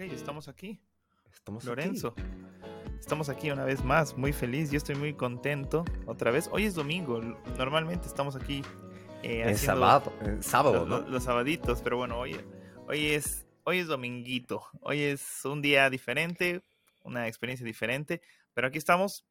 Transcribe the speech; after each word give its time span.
Ok, 0.00 0.10
estamos 0.14 0.48
aquí. 0.48 0.80
Estamos 1.30 1.62
Lorenzo. 1.64 2.14
Estamos 2.98 3.28
aquí 3.28 3.50
una 3.50 3.66
vez 3.66 3.84
más, 3.84 4.16
muy 4.16 4.32
feliz. 4.32 4.70
Yo 4.70 4.78
estoy 4.78 4.94
muy 4.94 5.12
contento 5.12 5.84
otra 6.06 6.30
vez. 6.30 6.48
Hoy 6.52 6.64
es 6.64 6.74
domingo. 6.74 7.20
Normalmente 7.58 8.06
estamos 8.06 8.34
aquí. 8.34 8.62
Eh, 9.22 9.42
es 9.46 9.60
sábado, 9.60 10.10
sábado, 10.40 10.86
los, 10.86 11.02
¿no? 11.02 11.10
Los, 11.10 11.24
sabaditos, 11.24 11.82
pero 11.82 11.98
bueno, 11.98 12.18
hoy, 12.18 12.34
hoy 12.88 13.08
es 13.08 13.44
hoy 13.64 13.80
es 13.80 13.88
dominguito. 13.88 14.62
Hoy 14.80 15.02
es 15.02 15.44
un 15.44 15.60
día 15.60 15.90
diferente, 15.90 16.62
una 17.02 17.28
experiencia 17.28 17.66
diferente. 17.66 18.22
Pero 18.54 18.68
aquí 18.68 18.78
estamos, 18.78 19.26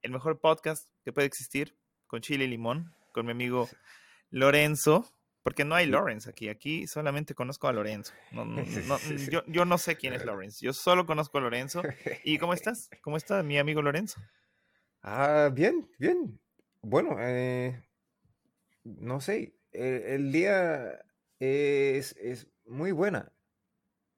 el 0.00 0.12
mejor 0.12 0.40
podcast 0.40 0.88
que 1.04 1.12
puede 1.12 1.26
existir, 1.26 1.76
con 2.06 2.22
chile 2.22 2.46
y 2.46 2.48
limón, 2.48 2.94
con 3.12 3.26
mi 3.26 3.32
amigo 3.32 3.68
Lorenzo. 4.30 5.12
Porque 5.42 5.64
no 5.64 5.74
hay 5.74 5.86
Lawrence 5.86 6.28
aquí. 6.28 6.48
Aquí 6.48 6.86
solamente 6.86 7.34
conozco 7.34 7.68
a 7.68 7.72
Lorenzo. 7.72 8.12
No, 8.32 8.44
no, 8.44 8.62
no, 8.86 8.98
yo, 9.30 9.42
yo, 9.46 9.64
no 9.64 9.78
sé 9.78 9.96
quién 9.96 10.12
es 10.12 10.24
Lawrence. 10.24 10.64
Yo 10.64 10.72
solo 10.72 11.06
conozco 11.06 11.38
a 11.38 11.40
Lorenzo. 11.40 11.82
¿Y 12.24 12.38
cómo 12.38 12.52
estás? 12.54 12.90
¿Cómo 13.02 13.16
está 13.16 13.42
mi 13.42 13.58
amigo 13.58 13.82
Lorenzo? 13.82 14.20
Ah, 15.02 15.50
bien, 15.52 15.90
bien. 15.98 16.38
Bueno, 16.82 17.16
eh, 17.18 17.82
no 18.84 19.20
sé. 19.20 19.56
El, 19.72 20.02
el 20.02 20.32
día 20.32 21.00
es, 21.38 22.16
es, 22.18 22.48
muy 22.66 22.92
buena. 22.92 23.32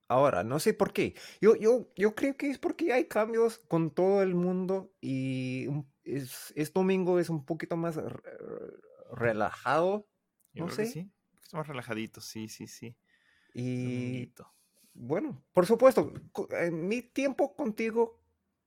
Ahora, 0.09 0.45
no 0.45 0.59
sé 0.59 0.75
por 0.75 0.93
qué. 0.93 1.15
Yo, 1.41 1.57
yo, 1.57 1.91
yo 1.97 2.15
creo 2.15 2.37
que 2.37 2.51
es 2.51 2.59
porque 2.59 2.93
hay 2.93 3.07
cambios 3.07 3.59
con 3.59 3.91
todo 3.91 4.23
el 4.23 4.35
mundo 4.35 4.93
y 5.01 5.69
es, 6.05 6.52
es 6.55 6.73
domingo, 6.73 7.19
es 7.19 7.30
un 7.30 7.47
poquito 7.47 7.77
más 7.77 7.99
relajado. 9.13 10.07
Yo 10.52 10.66
no 10.66 10.70
sé. 10.70 10.87
Sí. 10.87 11.11
Más 11.52 11.66
relajadito, 11.66 12.20
sí, 12.20 12.48
sí, 12.48 12.66
sí. 12.66 12.97
Y 13.55 14.33
bueno, 14.95 15.43
por 15.52 15.66
supuesto, 15.66 16.13
en 16.51 16.88
mi 16.88 17.02
tiempo 17.02 17.54
contigo 17.54 18.23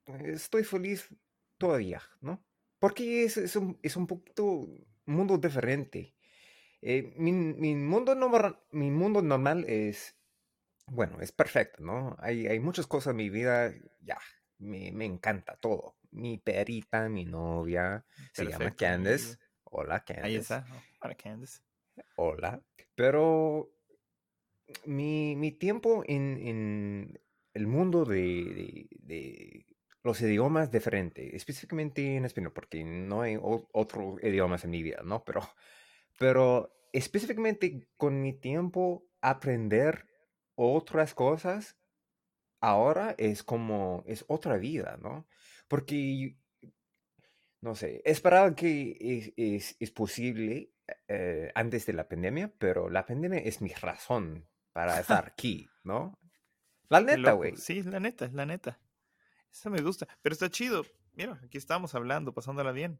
estoy 0.05 0.63
feliz 0.63 1.09
todavía, 1.57 2.01
¿no? 2.21 2.43
Porque 2.79 3.23
es, 3.23 3.37
es, 3.37 3.55
un, 3.55 3.79
es 3.81 3.95
un 3.95 4.07
poquito 4.07 4.67
mundo 5.05 5.37
diferente. 5.37 6.13
Eh, 6.81 7.13
mi, 7.17 7.31
mi, 7.31 7.75
mundo 7.75 8.13
normal, 8.13 8.59
mi 8.71 8.91
mundo 8.91 9.21
normal 9.21 9.65
es, 9.67 10.15
bueno, 10.87 11.19
es 11.21 11.31
perfecto, 11.31 11.81
¿no? 11.81 12.15
Hay, 12.19 12.47
hay 12.47 12.59
muchas 12.59 12.85
cosas 12.85 13.11
en 13.11 13.17
mi 13.17 13.29
vida, 13.29 13.73
ya, 14.01 14.19
me, 14.59 14.91
me 14.91 15.05
encanta 15.05 15.55
todo. 15.57 15.95
Mi 16.11 16.37
perita, 16.37 17.09
mi 17.09 17.25
novia, 17.25 18.05
perfecto, 18.07 18.31
se 18.33 18.45
llama 18.45 18.75
Candace. 18.75 19.37
Hola, 19.63 20.03
Candace. 20.05 20.27
Ahí 20.27 20.35
está. 20.35 20.65
Hola, 21.01 21.15
Candace. 21.15 21.59
Hola. 22.15 22.61
Pero 22.95 23.71
mi, 24.85 25.35
mi 25.35 25.51
tiempo 25.51 26.03
en, 26.07 26.37
en, 26.37 27.19
el 27.53 27.67
mundo 27.67 28.05
de, 28.05 28.17
de, 28.17 28.87
de, 28.99 29.65
los 30.03 30.21
idiomas 30.21 30.71
diferente, 30.71 31.35
específicamente 31.35 32.15
en 32.15 32.25
español, 32.25 32.53
porque 32.53 32.83
no 32.83 33.21
hay 33.21 33.37
otros 33.41 34.21
idiomas 34.23 34.63
en 34.63 34.71
mi 34.71 34.83
vida, 34.83 35.01
¿no? 35.03 35.23
Pero, 35.23 35.41
pero 36.19 36.75
específicamente 36.93 37.87
con 37.97 38.21
mi 38.21 38.33
tiempo 38.33 39.07
aprender 39.21 40.05
otras 40.55 41.13
cosas, 41.13 41.77
ahora 42.61 43.15
es 43.17 43.43
como, 43.43 44.03
es 44.05 44.25
otra 44.27 44.57
vida, 44.57 44.97
¿no? 45.01 45.27
Porque, 45.67 46.37
no 47.61 47.75
sé, 47.75 48.01
esperaba 48.05 48.55
que 48.55 48.97
es, 48.99 49.33
es, 49.37 49.75
es 49.79 49.91
posible 49.91 50.74
eh, 51.07 51.51
antes 51.55 51.85
de 51.85 51.93
la 51.93 52.07
pandemia, 52.07 52.53
pero 52.57 52.89
la 52.89 53.05
pandemia 53.05 53.39
es 53.39 53.61
mi 53.61 53.69
razón 53.73 54.47
para 54.71 54.99
estar 54.99 55.27
aquí, 55.27 55.67
¿no? 55.83 56.19
La 56.89 57.01
neta, 57.01 57.33
güey. 57.33 57.55
Sí, 57.57 57.81
la 57.83 57.99
neta, 57.99 58.29
la 58.31 58.45
neta. 58.45 58.79
Eso 59.51 59.69
me 59.69 59.81
gusta. 59.81 60.07
Pero 60.21 60.33
está 60.33 60.49
chido. 60.49 60.85
Mira, 61.13 61.39
aquí 61.43 61.57
estamos 61.57 61.95
hablando, 61.95 62.33
pasándola 62.33 62.71
bien. 62.71 62.99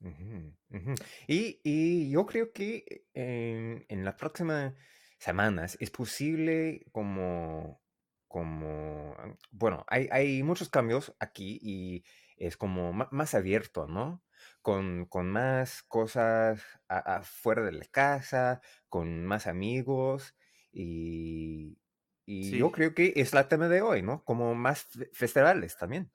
Uh 0.00 0.08
-huh, 0.08 0.56
uh 0.70 0.76
-huh. 0.76 1.06
Y, 1.28 1.60
y, 1.62 2.10
yo 2.10 2.24
creo 2.24 2.52
que 2.52 3.04
en, 3.12 3.84
en 3.88 4.04
las 4.04 4.14
próximas 4.14 4.74
semanas 5.18 5.76
es 5.78 5.90
posible 5.90 6.86
como, 6.90 7.82
como, 8.26 9.14
bueno, 9.50 9.84
hay, 9.88 10.08
hay 10.10 10.42
muchos 10.42 10.70
cambios 10.70 11.14
aquí 11.20 11.58
y 11.62 12.04
es 12.38 12.56
como 12.56 12.92
más 12.92 13.34
abierto, 13.34 13.86
¿no? 13.86 14.24
Con, 14.62 15.06
con, 15.06 15.30
más 15.30 15.82
cosas 15.82 16.62
afuera 16.88 17.62
de 17.62 17.72
la 17.72 17.86
casa, 17.86 18.60
con 18.88 19.24
más 19.24 19.46
amigos 19.46 20.34
y, 20.72 21.78
y 22.26 22.44
sí. 22.44 22.58
yo 22.58 22.70
creo 22.70 22.94
que 22.94 23.12
es 23.16 23.32
la 23.32 23.48
tema 23.48 23.68
de 23.68 23.82
hoy, 23.82 24.02
¿no? 24.02 24.22
Como 24.24 24.54
más 24.54 24.86
festivales 25.12 25.76
también. 25.76 26.10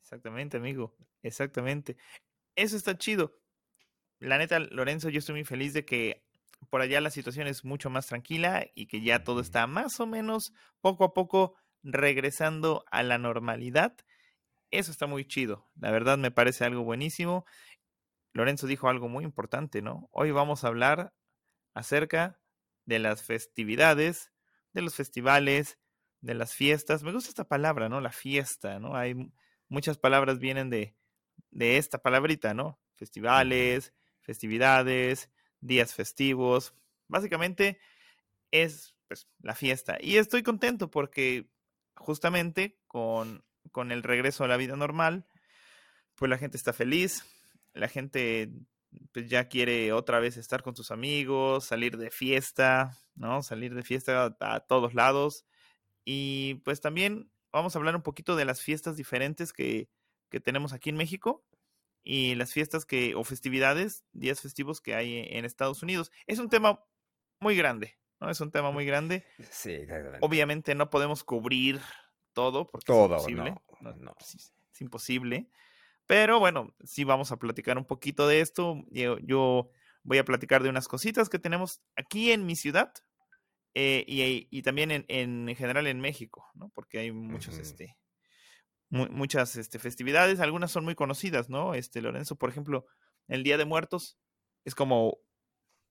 Exactamente, 0.00 0.56
amigo, 0.56 0.96
exactamente. 1.22 1.96
Eso 2.56 2.76
está 2.76 2.96
chido. 2.98 3.38
La 4.18 4.38
neta, 4.38 4.58
Lorenzo, 4.58 5.08
yo 5.08 5.18
estoy 5.18 5.34
muy 5.34 5.44
feliz 5.44 5.72
de 5.72 5.84
que 5.84 6.24
por 6.70 6.80
allá 6.80 7.00
la 7.00 7.10
situación 7.10 7.46
es 7.46 7.64
mucho 7.64 7.90
más 7.90 8.06
tranquila 8.06 8.66
y 8.74 8.86
que 8.86 9.02
ya 9.02 9.24
todo 9.24 9.40
está 9.40 9.66
más 9.66 10.00
o 10.00 10.06
menos 10.06 10.52
poco 10.80 11.04
a 11.04 11.14
poco 11.14 11.56
regresando 11.82 12.84
a 12.90 13.02
la 13.02 13.18
normalidad. 13.18 13.96
Eso 14.72 14.90
está 14.90 15.06
muy 15.06 15.26
chido. 15.26 15.68
La 15.78 15.90
verdad 15.90 16.16
me 16.16 16.30
parece 16.30 16.64
algo 16.64 16.82
buenísimo. 16.82 17.44
Lorenzo 18.32 18.66
dijo 18.66 18.88
algo 18.88 19.06
muy 19.06 19.22
importante, 19.22 19.82
¿no? 19.82 20.08
Hoy 20.12 20.30
vamos 20.30 20.64
a 20.64 20.68
hablar 20.68 21.12
acerca 21.74 22.40
de 22.86 22.98
las 22.98 23.22
festividades, 23.22 24.32
de 24.72 24.80
los 24.80 24.94
festivales, 24.94 25.78
de 26.22 26.32
las 26.32 26.54
fiestas. 26.54 27.02
Me 27.02 27.12
gusta 27.12 27.28
esta 27.28 27.44
palabra, 27.44 27.90
¿no? 27.90 28.00
La 28.00 28.12
fiesta, 28.12 28.78
¿no? 28.80 28.96
Hay 28.96 29.30
muchas 29.68 29.98
palabras 29.98 30.38
vienen 30.38 30.70
de, 30.70 30.96
de 31.50 31.76
esta 31.76 31.98
palabrita, 31.98 32.54
¿no? 32.54 32.80
Festivales, 32.94 33.92
festividades, 34.22 35.30
días 35.60 35.92
festivos. 35.92 36.74
Básicamente 37.08 37.78
es 38.50 38.94
pues, 39.06 39.28
la 39.42 39.54
fiesta. 39.54 39.98
Y 40.00 40.16
estoy 40.16 40.42
contento 40.42 40.90
porque 40.90 41.50
justamente 41.94 42.80
con, 42.86 43.44
con 43.70 43.92
el 43.92 44.02
regreso 44.02 44.44
a 44.44 44.48
la 44.48 44.56
vida 44.56 44.76
normal, 44.76 45.26
pues 46.14 46.28
la 46.30 46.38
gente 46.38 46.56
está 46.56 46.72
feliz, 46.72 47.24
la 47.72 47.88
gente 47.88 48.50
pues 49.12 49.28
ya 49.28 49.48
quiere 49.48 49.92
otra 49.92 50.20
vez 50.20 50.36
estar 50.36 50.62
con 50.62 50.76
sus 50.76 50.90
amigos, 50.90 51.64
salir 51.64 51.96
de 51.96 52.10
fiesta, 52.10 52.98
¿no? 53.14 53.42
Salir 53.42 53.74
de 53.74 53.82
fiesta 53.82 54.36
a, 54.38 54.54
a, 54.54 54.60
todos 54.60 54.94
lados. 54.94 55.46
Y 56.04 56.56
pues 56.64 56.80
también 56.80 57.30
vamos 57.52 57.74
a 57.74 57.78
hablar 57.78 57.96
un 57.96 58.02
poquito 58.02 58.36
de 58.36 58.44
las 58.44 58.60
fiestas 58.60 58.96
diferentes 58.96 59.52
que, 59.52 59.88
que 60.30 60.40
tenemos 60.40 60.72
aquí 60.72 60.90
en 60.90 60.96
México 60.96 61.44
y 62.04 62.34
las 62.34 62.52
fiestas 62.52 62.84
que, 62.84 63.14
o 63.14 63.22
festividades, 63.22 64.04
días 64.12 64.40
festivos 64.40 64.80
que 64.80 64.94
hay 64.94 65.26
en 65.30 65.44
Estados 65.44 65.82
Unidos. 65.82 66.10
Es 66.26 66.38
un 66.38 66.48
tema 66.48 66.84
muy 67.40 67.56
grande, 67.56 67.98
¿no? 68.20 68.30
Es 68.30 68.40
un 68.40 68.50
tema 68.50 68.70
muy 68.70 68.84
grande. 68.84 69.24
Sí, 69.50 69.72
exactamente. 69.72 70.18
Obviamente 70.22 70.74
no 70.74 70.90
podemos 70.90 71.22
cubrir 71.22 71.80
todo 72.32 72.66
porque 72.66 72.86
todo, 72.86 73.16
es 73.16 73.28
imposible. 73.28 73.54
No, 73.80 73.94
no. 73.96 74.14
Es, 74.20 74.52
es 74.72 74.80
imposible. 74.80 75.48
Pero 76.06 76.38
bueno, 76.40 76.74
sí 76.84 77.04
vamos 77.04 77.32
a 77.32 77.38
platicar 77.38 77.78
un 77.78 77.84
poquito 77.84 78.26
de 78.26 78.40
esto. 78.40 78.84
Yo, 78.90 79.18
yo 79.18 79.70
voy 80.02 80.18
a 80.18 80.24
platicar 80.24 80.62
de 80.62 80.68
unas 80.68 80.88
cositas 80.88 81.28
que 81.28 81.38
tenemos 81.38 81.80
aquí 81.96 82.32
en 82.32 82.44
mi 82.44 82.56
ciudad 82.56 82.92
eh, 83.74 84.04
y, 84.06 84.48
y, 84.50 84.62
también 84.62 84.90
en, 84.90 85.04
en, 85.08 85.54
general 85.56 85.86
en 85.86 86.00
México, 86.00 86.46
¿no? 86.54 86.70
Porque 86.74 86.98
hay 86.98 87.12
muchos, 87.12 87.54
uh 87.54 87.58
-huh. 87.58 87.62
este, 87.62 87.96
mu 88.90 89.06
muchas 89.06 89.56
este, 89.56 89.78
festividades, 89.78 90.40
algunas 90.40 90.70
son 90.70 90.84
muy 90.84 90.94
conocidas, 90.94 91.48
¿no? 91.48 91.74
Este, 91.74 92.02
Lorenzo, 92.02 92.36
por 92.36 92.50
ejemplo, 92.50 92.84
el 93.28 93.42
Día 93.42 93.56
de 93.56 93.64
Muertos 93.64 94.18
es 94.64 94.74
como 94.74 95.18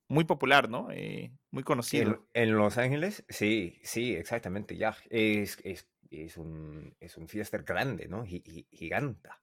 muy 0.07 0.25
popular, 0.25 0.69
¿no? 0.69 0.91
Eh, 0.91 1.31
muy 1.49 1.63
conocido. 1.63 2.27
En, 2.33 2.49
en, 2.49 2.57
Los 2.57 2.77
Ángeles, 2.77 3.25
sí, 3.29 3.79
sí, 3.83 4.13
exactamente, 4.13 4.77
ya. 4.77 4.95
Es, 5.09 5.57
es, 5.63 5.87
es, 6.11 6.37
un, 6.37 6.95
es 6.99 7.17
un 7.17 7.27
fiesta 7.27 7.57
grande, 7.59 8.07
¿no? 8.07 8.25
G 8.25 8.67
giganta. 8.71 9.41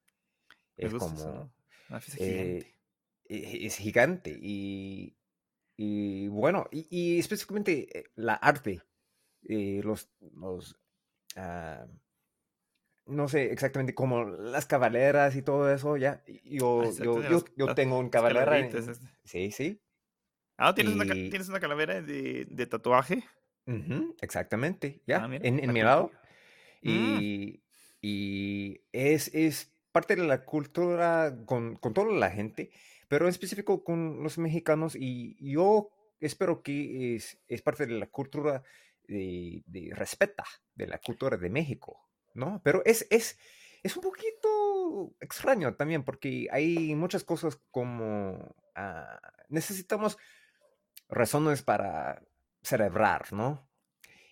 Es 0.76 0.94
como... 0.94 1.15
Eso, 1.15 1.53
Una 1.88 2.00
fiesta 2.00 2.25
gigante. 2.25 2.75
Eh, 3.31 3.67
es 3.67 3.76
gigante 3.76 4.38
y, 4.41 5.15
y 5.76 6.29
bueno, 6.29 6.67
y, 6.70 6.87
y, 6.88 7.19
específicamente 7.19 8.11
la 8.15 8.32
arte, 8.35 8.81
eh, 9.43 9.82
los, 9.85 10.09
los 10.32 10.81
uh, 11.37 11.87
no 13.05 13.29
sé 13.29 13.53
exactamente 13.53 13.94
como 13.94 14.25
las 14.25 14.64
caballeras 14.64 15.37
y 15.37 15.43
todo 15.43 15.71
eso, 15.71 15.99
ya, 15.99 16.25
yo, 16.43 16.85
Exacto, 16.85 17.23
yo, 17.23 17.31
yo, 17.31 17.44
yo, 17.55 17.75
tengo 17.75 17.99
un 17.99 18.09
cabalera. 18.09 18.59
En, 18.59 18.71
sí, 19.25 19.50
sí. 19.50 19.79
Ah, 20.56 20.75
¿tienes, 20.75 20.94
y... 20.94 20.97
una, 20.97 21.12
¿tienes 21.12 21.50
una 21.50 21.61
calavera 21.61 22.00
de, 22.00 22.47
de 22.49 22.67
tatuaje? 22.67 23.25
Uh 23.67 23.73
-huh, 23.73 24.14
exactamente, 24.23 25.03
ya, 25.06 25.23
ah, 25.23 25.29
mira, 25.29 25.47
en, 25.47 25.59
en 25.62 25.73
mi 25.75 25.82
lado. 25.82 26.11
Y, 26.82 26.90
mm. 26.90 27.60
y 28.00 28.80
es, 28.92 29.34
es 29.34 29.72
parte 29.92 30.16
de 30.16 30.26
la 30.26 30.44
cultura 30.44 31.36
con, 31.46 31.76
con 31.76 31.94
toda 31.94 32.12
la 32.12 32.30
gente, 32.30 32.70
pero 33.08 33.25
en 33.25 33.30
específico 33.30 33.84
con 33.84 34.22
los 34.22 34.38
mexicanos 34.38 34.94
y 34.94 35.36
yo 35.40 35.90
espero 36.20 36.62
que 36.62 37.16
es, 37.16 37.38
es 37.48 37.62
parte 37.62 37.86
de 37.86 37.94
la 37.94 38.06
cultura 38.06 38.62
de, 39.06 39.62
de 39.66 39.90
respeta 39.94 40.44
de 40.75 40.86
la 40.86 40.98
cultura 40.98 41.36
de 41.36 41.50
México, 41.50 42.08
¿no? 42.34 42.60
Pero 42.62 42.82
es, 42.84 43.06
es, 43.10 43.38
es 43.82 43.96
un 43.96 44.02
poquito 44.02 45.14
extraño 45.20 45.75
también 45.75 46.04
porque 46.04 46.48
hay 46.50 46.94
muchas 46.94 47.25
cosas 47.25 47.60
como 47.70 48.54
ah, 48.75 49.20
necesitamos 49.48 50.19
razones 51.08 51.62
para 51.62 52.22
celebrar, 52.62 53.32
¿no? 53.32 53.69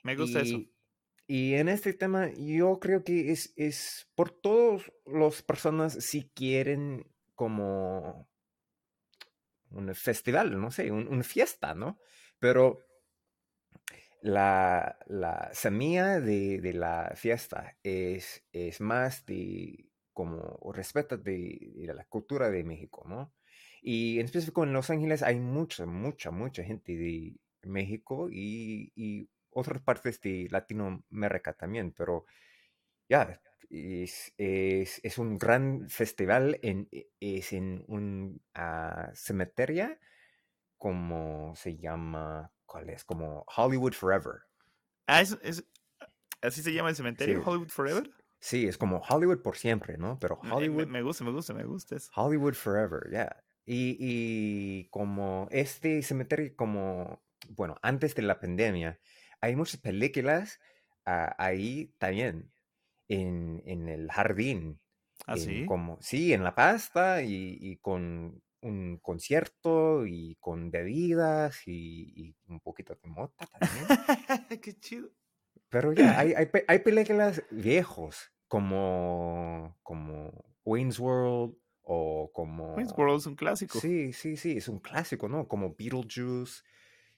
Me 0.02 0.14
gusta 0.14 0.40
eso. 0.40 0.60
Y, 1.26 1.54
en 1.54 1.68
este 1.68 1.92
tema 1.92 2.30
yo 2.36 2.78
creo 2.78 3.02
que 3.04 3.32
es, 3.32 3.52
es 3.56 4.08
por 4.14 4.30
todas 4.30 4.92
las 5.06 5.42
personas 5.42 5.94
si 5.94 6.30
quieren 6.30 7.06
como 7.34 8.28
un 9.70 9.94
festival, 9.94 10.58
no 10.60 10.70
sé, 10.70 10.90
un- 10.90 11.08
una 11.08 11.22
fiesta, 11.24 11.74
¿no? 11.74 11.98
Pero 12.38 12.86
la, 14.22 14.98
la 15.06 15.50
semilla 15.52 16.20
de, 16.20 16.60
de 16.60 16.72
la 16.72 17.12
fiesta 17.16 17.76
es, 17.82 18.44
es 18.52 18.80
más 18.80 19.24
de 19.26 19.88
como 20.12 20.58
respeto 20.72 21.18
de, 21.18 21.72
la 21.94 22.04
cultura 22.06 22.50
de 22.50 22.64
México, 22.64 23.04
¿no? 23.06 23.34
Y 23.82 24.18
en 24.18 24.24
específico 24.26 24.64
en 24.64 24.72
Los 24.72 24.90
Ángeles 24.90 25.22
hay 25.22 25.38
mucha, 25.38 25.86
mucha, 25.86 26.30
mucha 26.30 26.64
gente 26.64 26.96
de 26.96 27.36
México 27.62 28.28
y 28.30 29.28
otras 29.56 29.82
partes 29.82 30.20
de 30.20 30.48
Latinoamérica 30.50 31.54
también, 31.54 31.92
pero 31.92 32.26
ya, 33.08 33.40
es, 33.70 34.32
es, 34.38 35.00
es 35.04 35.18
un 35.18 35.38
gran 35.38 35.88
festival, 35.88 36.58
en, 36.62 36.88
e- 36.92 37.08
es 37.20 37.52
en 37.52 37.84
un 37.88 38.42
ah, 38.54 39.10
cementerio 39.14 39.98
como 40.78 41.54
se 41.56 41.76
llama, 41.78 42.52
¿cuál 42.66 42.90
es? 42.90 43.04
Como 43.04 43.44
Hollywood 43.56 43.94
Forever. 43.94 44.42
Ah, 45.06 45.20
es, 45.20 45.36
es- 45.42 45.64
así 46.42 46.62
se 46.62 46.72
llama 46.72 46.90
el 46.90 46.96
cementerio, 46.96 47.40
Sí, 47.40 47.42
Hollywood 47.44 47.70
Forever. 47.70 48.10
Sí, 48.40 48.66
es 48.66 48.78
como 48.78 48.98
Hollywood 49.08 49.42
por 49.42 49.56
siempre, 49.56 49.98
¿no? 49.98 50.18
Pero 50.18 50.38
Me, 50.40 50.48
me- 50.50 50.54
Hollywood, 50.56 50.86
me 50.88 51.02
gusta, 51.02 51.24
me 51.24 51.30
gusta, 51.32 51.52
me 51.54 51.64
gusta 51.64 51.96
eso. 51.96 52.12
Hollywood 52.14 52.54
Forever, 52.54 53.10
ya. 53.10 53.44
Y, 53.64 53.96
y 53.98 54.88
como 54.90 55.48
este 55.50 56.02
cementerio, 56.02 56.54
como, 56.56 57.24
bueno, 57.48 57.76
antes 57.82 58.14
de 58.14 58.22
la 58.22 58.38
pandemia, 58.40 59.00
hay 59.40 59.56
muchas 59.56 59.80
películas 59.80 60.60
ah, 61.04 61.34
ahí 61.38 61.94
también, 61.98 62.52
en, 63.08 63.62
en 63.66 63.88
el 63.88 64.10
jardín. 64.10 64.80
¿Ah, 65.26 65.34
en 65.34 65.40
sí? 65.40 65.66
como, 65.66 65.98
sí, 66.00 66.32
en 66.32 66.44
la 66.44 66.54
pasta 66.54 67.22
y, 67.22 67.56
y 67.60 67.76
con 67.78 68.42
un 68.60 68.98
concierto 68.98 70.06
y 70.06 70.36
con 70.40 70.70
bebidas 70.70 71.66
y, 71.66 72.12
y 72.14 72.36
un 72.48 72.60
poquito 72.60 72.94
de 72.94 73.08
mota 73.08 73.46
también. 73.46 73.86
Qué 74.62 74.74
chido. 74.78 75.10
Pero 75.68 75.92
ya, 75.92 76.18
hay, 76.18 76.32
hay, 76.34 76.48
hay 76.68 76.78
películas 76.80 77.42
viejos 77.50 78.32
como, 78.48 79.76
como 79.82 80.32
Wayne's 80.64 80.98
World 80.98 81.56
o 81.82 82.30
como... 82.32 82.74
Wayne's 82.74 82.94
World 82.96 83.18
es 83.20 83.26
un 83.26 83.36
clásico. 83.36 83.78
Sí, 83.80 84.12
sí, 84.12 84.36
sí, 84.36 84.56
es 84.56 84.68
un 84.68 84.78
clásico, 84.78 85.28
¿no? 85.28 85.48
Como 85.48 85.74
Beetlejuice 85.74 86.62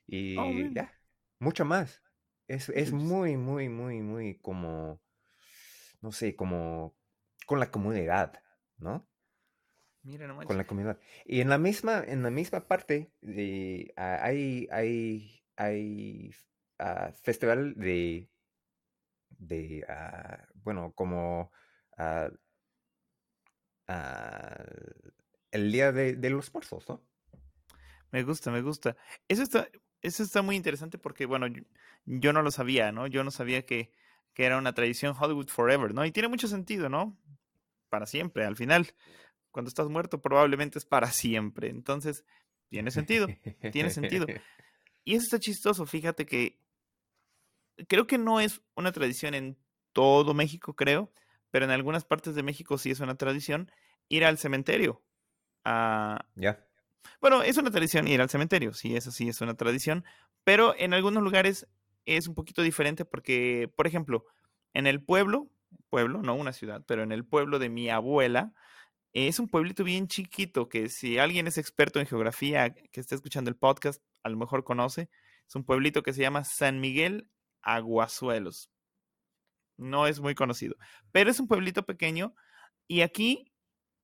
y 0.06 0.36
Oh, 0.36 0.46
man. 0.46 0.74
ya, 0.74 0.92
mucho 1.40 1.64
más. 1.64 2.02
Es, 2.48 2.70
es 2.70 2.92
muy, 2.92 3.36
muy, 3.36 3.68
muy, 3.68 4.00
muy 4.00 4.38
como, 4.38 5.02
no 6.00 6.12
sé, 6.12 6.34
como 6.34 6.96
con 7.46 7.60
la 7.60 7.70
comunidad, 7.70 8.42
¿no? 8.78 9.06
Mira, 10.02 10.26
no 10.26 10.42
Con 10.44 10.56
la 10.56 10.66
comunidad. 10.66 10.98
Y 11.26 11.42
en 11.42 11.50
la 11.50 11.58
misma, 11.58 12.02
en 12.06 12.22
la 12.22 12.30
misma 12.30 12.66
parte 12.66 13.12
de, 13.20 13.92
hay, 13.96 14.66
hay, 14.70 15.44
hay 15.56 16.34
ah, 16.78 17.12
festival 17.22 17.74
de, 17.74 18.30
de 19.28 19.84
ah, 19.86 20.48
bueno, 20.54 20.94
como 20.94 21.52
ah, 21.98 22.30
el 25.50 25.72
Día 25.72 25.92
de, 25.92 26.14
de 26.14 26.30
los 26.30 26.52
Muertos, 26.54 26.88
¿no? 26.88 27.02
Me 28.10 28.22
gusta, 28.22 28.50
me 28.50 28.62
gusta. 28.62 28.96
Eso 29.28 29.42
está, 29.42 29.68
eso 30.02 30.22
está 30.22 30.42
muy 30.42 30.56
interesante 30.56 30.98
porque, 30.98 31.26
bueno, 31.26 31.46
yo, 32.06 32.32
no 32.32 32.42
lo 32.42 32.50
sabía, 32.50 32.92
¿no? 32.92 33.06
Yo 33.06 33.24
no 33.24 33.30
sabía 33.30 33.64
que, 33.66 33.90
que 34.34 34.44
era 34.44 34.58
una 34.58 34.72
tradición 34.74 35.14
Hollywood 35.18 35.48
Forever, 35.48 35.94
¿no? 35.94 36.04
Y 36.04 36.12
tiene 36.12 36.28
mucho 36.28 36.48
sentido, 36.48 36.88
¿no? 36.88 37.16
Para 37.88 38.06
siempre, 38.06 38.44
al 38.44 38.56
final. 38.56 38.94
Cuando 39.50 39.68
estás 39.68 39.88
muerto 39.88 40.20
probablemente 40.20 40.78
es 40.78 40.84
para 40.84 41.06
siempre. 41.12 41.68
Entonces, 41.70 42.24
tiene 42.68 42.90
sentido, 42.90 43.28
tiene 43.72 43.90
sentido. 43.90 44.26
Y 45.04 45.14
eso 45.14 45.24
está 45.24 45.38
chistoso, 45.40 45.86
fíjate 45.86 46.26
que 46.26 46.60
creo 47.88 48.06
que 48.06 48.18
no 48.18 48.40
es 48.40 48.60
una 48.76 48.92
tradición 48.92 49.34
en 49.34 49.58
todo 49.92 50.34
México, 50.34 50.74
creo, 50.74 51.12
pero 51.50 51.64
en 51.64 51.70
algunas 51.70 52.04
partes 52.04 52.34
de 52.34 52.42
México 52.42 52.78
sí 52.78 52.90
es 52.90 53.00
una 53.00 53.16
tradición 53.16 53.70
ir 54.08 54.24
al 54.24 54.38
cementerio. 54.38 55.02
a- 55.64 56.24
Ya. 56.36 56.67
Bueno, 57.20 57.42
es 57.42 57.56
una 57.56 57.70
tradición 57.70 58.08
ir 58.08 58.20
al 58.20 58.30
cementerio, 58.30 58.72
sí, 58.74 58.96
eso 58.96 59.10
sí 59.10 59.28
es 59.28 59.40
una 59.40 59.54
tradición, 59.54 60.04
pero 60.44 60.74
en 60.76 60.94
algunos 60.94 61.22
lugares 61.22 61.66
es 62.06 62.28
un 62.28 62.34
poquito 62.34 62.62
diferente 62.62 63.04
porque, 63.04 63.70
por 63.76 63.86
ejemplo, 63.86 64.24
en 64.74 64.86
el 64.86 65.02
pueblo, 65.02 65.50
pueblo, 65.90 66.22
no 66.22 66.34
una 66.34 66.52
ciudad, 66.52 66.84
pero 66.86 67.02
en 67.02 67.12
el 67.12 67.24
pueblo 67.24 67.58
de 67.58 67.68
mi 67.68 67.90
abuela, 67.90 68.52
es 69.12 69.38
un 69.38 69.48
pueblito 69.48 69.84
bien 69.84 70.06
chiquito 70.06 70.68
que 70.68 70.88
si 70.88 71.18
alguien 71.18 71.46
es 71.46 71.58
experto 71.58 71.98
en 71.98 72.06
geografía 72.06 72.70
que 72.70 73.00
está 73.00 73.14
escuchando 73.14 73.50
el 73.50 73.56
podcast, 73.56 74.02
a 74.22 74.28
lo 74.28 74.36
mejor 74.36 74.64
conoce. 74.64 75.08
Es 75.48 75.54
un 75.54 75.64
pueblito 75.64 76.02
que 76.02 76.12
se 76.12 76.20
llama 76.20 76.44
San 76.44 76.80
Miguel 76.80 77.28
Aguazuelos. 77.62 78.70
No 79.76 80.06
es 80.06 80.20
muy 80.20 80.34
conocido, 80.34 80.76
pero 81.12 81.30
es 81.30 81.40
un 81.40 81.48
pueblito 81.48 81.84
pequeño 81.84 82.34
y 82.86 83.00
aquí 83.02 83.52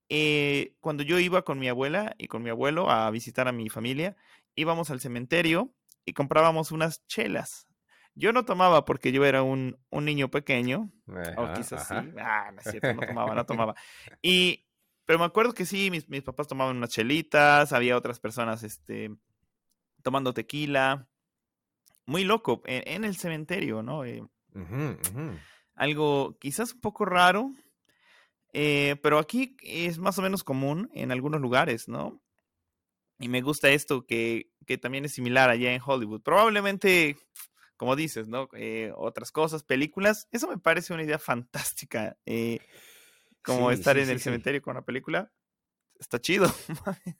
eh, 0.08 0.74
cuando 0.80 1.02
yo 1.02 1.18
iba 1.18 1.42
con 1.42 1.58
mi 1.58 1.68
abuela 1.68 2.14
y 2.18 2.28
con 2.28 2.42
mi 2.42 2.50
abuelo 2.50 2.90
a 2.90 3.10
visitar 3.10 3.48
a 3.48 3.52
mi 3.52 3.68
familia, 3.68 4.16
íbamos 4.54 4.90
al 4.90 5.00
cementerio 5.00 5.74
y 6.04 6.12
comprábamos 6.12 6.72
unas 6.72 7.06
chelas. 7.06 7.66
Yo 8.14 8.32
no 8.32 8.44
tomaba 8.44 8.84
porque 8.84 9.10
yo 9.10 9.24
era 9.24 9.42
un, 9.42 9.76
un 9.90 10.04
niño 10.04 10.30
pequeño, 10.30 10.92
o 11.36 11.42
Ajá, 11.42 11.54
quizás 11.54 11.88
sí. 11.88 11.94
Ah, 12.18 12.50
no 12.52 12.60
es 12.60 12.70
cierto, 12.70 12.94
no 12.94 13.06
tomaba, 13.06 13.34
no 13.34 13.44
tomaba. 13.46 13.74
Y, 14.22 14.66
pero 15.04 15.18
me 15.18 15.24
acuerdo 15.24 15.52
que 15.52 15.66
sí, 15.66 15.90
mis, 15.90 16.08
mis 16.08 16.22
papás 16.22 16.46
tomaban 16.46 16.76
unas 16.76 16.90
chelitas, 16.90 17.72
había 17.72 17.96
otras 17.96 18.20
personas 18.20 18.62
este, 18.62 19.10
tomando 20.02 20.32
tequila. 20.32 21.08
Muy 22.06 22.22
loco, 22.22 22.62
en, 22.66 22.82
en 22.86 23.05
el 23.05 23.17
cementerio, 23.17 23.82
¿no? 23.82 24.05
Eh, 24.05 24.22
algo 25.74 26.38
quizás 26.38 26.74
un 26.74 26.81
poco 26.81 27.05
raro, 27.05 27.50
eh, 28.55 28.96
pero 29.03 29.19
aquí 29.19 29.56
es 29.63 29.99
más 29.99 30.19
o 30.19 30.23
menos 30.23 30.44
común 30.44 30.91
en 30.94 31.13
algunos 31.13 31.41
lugares, 31.41 31.89
¿no? 31.89 32.23
Y 33.19 33.29
me 33.29 33.43
gusta 33.43 33.70
esto 33.70 34.06
que, 34.06 34.51
que 34.67 34.79
también 34.79 35.05
es 35.05 35.13
similar 35.15 35.51
allá 35.51 35.73
en 35.75 35.81
Hollywood. 35.84 36.23
Probablemente, 36.23 37.17
como 37.77 37.96
dices, 37.96 38.29
¿no? 38.29 38.49
Eh, 38.55 38.93
otras 38.96 39.32
cosas, 39.32 39.63
películas. 39.65 40.29
Eso 40.32 40.49
me 40.49 40.58
parece 40.58 40.94
una 40.94 41.05
idea 41.05 41.19
fantástica. 41.19 42.19
eh, 42.27 42.61
como 43.43 43.70
Sí, 43.70 43.75
estar 43.75 43.99
sí, 43.99 44.03
en 44.03 44.05
sí, 44.05 44.11
el 44.11 44.20
cementerio 44.20 44.63
con 44.63 44.73
una 44.77 44.84
película. 44.84 45.32
Está 45.99 46.20
chido. 46.20 46.46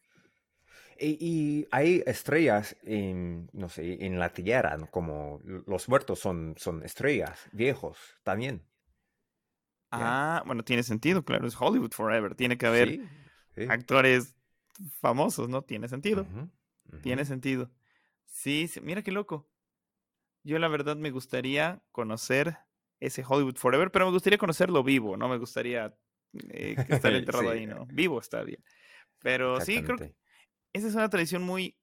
Y, 0.99 1.17
y 1.21 1.67
hay 1.73 2.03
estrellas 2.07 2.77
en, 2.83 3.51
no 3.53 3.69
sé, 3.69 4.05
en 4.05 4.19
la 4.19 4.33
tierra, 4.33 4.77
¿no? 4.77 4.91
como 4.91 5.41
los 5.45 5.89
muertos 5.89 6.21
son, 6.21 6.55
son 6.57 6.85
estrellas, 6.85 7.49
viejos 7.53 7.99
también. 8.23 8.63
Ah, 10.03 10.43
bueno, 10.47 10.65
tiene 10.65 10.83
sentido, 10.83 11.25
claro. 11.25 11.47
Es 11.47 11.57
Hollywood 11.59 11.93
Forever. 11.93 12.35
Tiene 12.35 12.59
que 12.59 12.67
haber 12.67 12.89
Sí, 12.89 13.03
sí. 13.55 13.67
actores 13.69 14.35
famosos, 15.01 15.49
¿no? 15.49 15.63
Tiene 15.63 15.89
sentido. 15.89 16.27
Tiene 17.03 17.25
sentido. 17.25 17.71
Sí, 18.27 18.69
sí, 18.69 18.81
mira 18.81 19.03
qué 19.03 19.13
loco. 19.13 19.49
Yo 20.43 20.59
la 20.59 20.69
verdad 20.69 20.97
me 20.97 21.11
gustaría 21.11 21.83
conocer 21.93 22.59
ese 23.01 23.25
Hollywood 23.27 23.57
Forever, 23.57 23.91
pero 23.91 24.07
me 24.07 24.13
gustaría 24.13 24.39
conocerlo 24.39 24.83
vivo, 24.83 25.17
no 25.17 25.29
me 25.29 25.39
gustaría 25.39 25.95
eh, 26.51 26.77
estar 26.89 27.13
enterrado 27.15 27.51
ahí, 27.51 27.67
¿no? 27.67 27.87
Vivo 27.87 28.19
está 28.21 28.43
bien. 28.43 28.63
Pero 29.21 29.61
sí, 29.61 29.83
creo 29.83 29.99
que 29.99 30.15
esa 30.73 30.89
es 30.89 30.95
una 30.95 31.09
tradición 31.09 31.43
muy, 31.43 31.79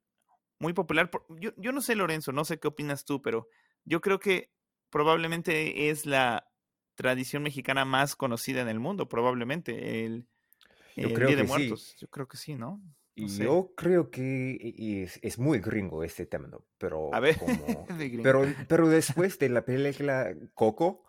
muy 0.60 0.74
popular. 0.74 1.10
Yo, 1.40 1.52
yo 1.58 1.72
no 1.72 1.82
sé, 1.82 1.96
Lorenzo, 1.96 2.32
no 2.32 2.46
sé 2.46 2.60
qué 2.60 2.68
opinas 2.68 3.06
tú, 3.06 3.22
pero 3.22 3.48
yo 3.86 4.02
creo 4.02 4.20
que 4.20 4.52
probablemente 4.90 5.90
es 5.90 6.06
la 6.06 6.51
tradición 6.96 7.44
mexicana 7.44 7.86
más 7.86 8.16
conocida 8.16 8.62
en 8.62 8.68
el 8.68 8.80
mundo, 8.80 9.10
probablemente, 9.10 10.06
el, 10.06 10.28
Yo 10.96 11.08
el 11.08 11.14
creo 11.14 11.28
Día 11.28 11.38
de 11.38 11.44
sí. 11.44 11.48
Muertos. 11.48 11.96
Yo 11.98 12.08
creo 12.10 12.28
que 12.28 12.38
sí, 12.38 12.56
¿no? 12.56 12.82
No 13.16 13.28
sé. 13.28 13.44
yo 13.44 13.74
creo 13.76 14.10
que 14.10 15.04
es, 15.04 15.20
es 15.22 15.38
muy 15.38 15.60
gringo 15.60 16.04
este 16.04 16.26
tema, 16.26 16.48
¿no? 16.48 16.66
Pero 16.78 17.14
A 17.14 17.20
ver, 17.20 17.38
como... 17.38 17.54
de 17.98 18.08
gringo. 18.08 18.24
Pero, 18.24 18.46
pero 18.68 18.88
después 18.88 19.38
de 19.38 19.50
la 19.50 19.66
película 19.66 20.34
Coco, 20.54 21.04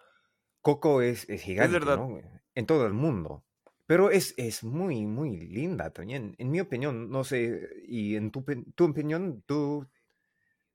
Coco 0.60 1.02
es, 1.02 1.28
es 1.28 1.42
gigante. 1.42 1.80
¿no? 1.80 2.20
En 2.54 2.66
todo 2.66 2.86
el 2.86 2.92
mundo. 2.92 3.44
Pero 3.86 4.10
es, 4.10 4.34
es 4.36 4.64
muy, 4.64 5.06
muy 5.06 5.36
linda 5.38 5.90
también. 5.90 6.34
En 6.38 6.50
mi 6.50 6.60
opinión, 6.60 7.10
no 7.10 7.24
sé, 7.24 7.68
y 7.86 8.16
en 8.16 8.30
tu, 8.30 8.44
tu 8.74 8.84
opinión, 8.84 9.42
tú, 9.46 9.86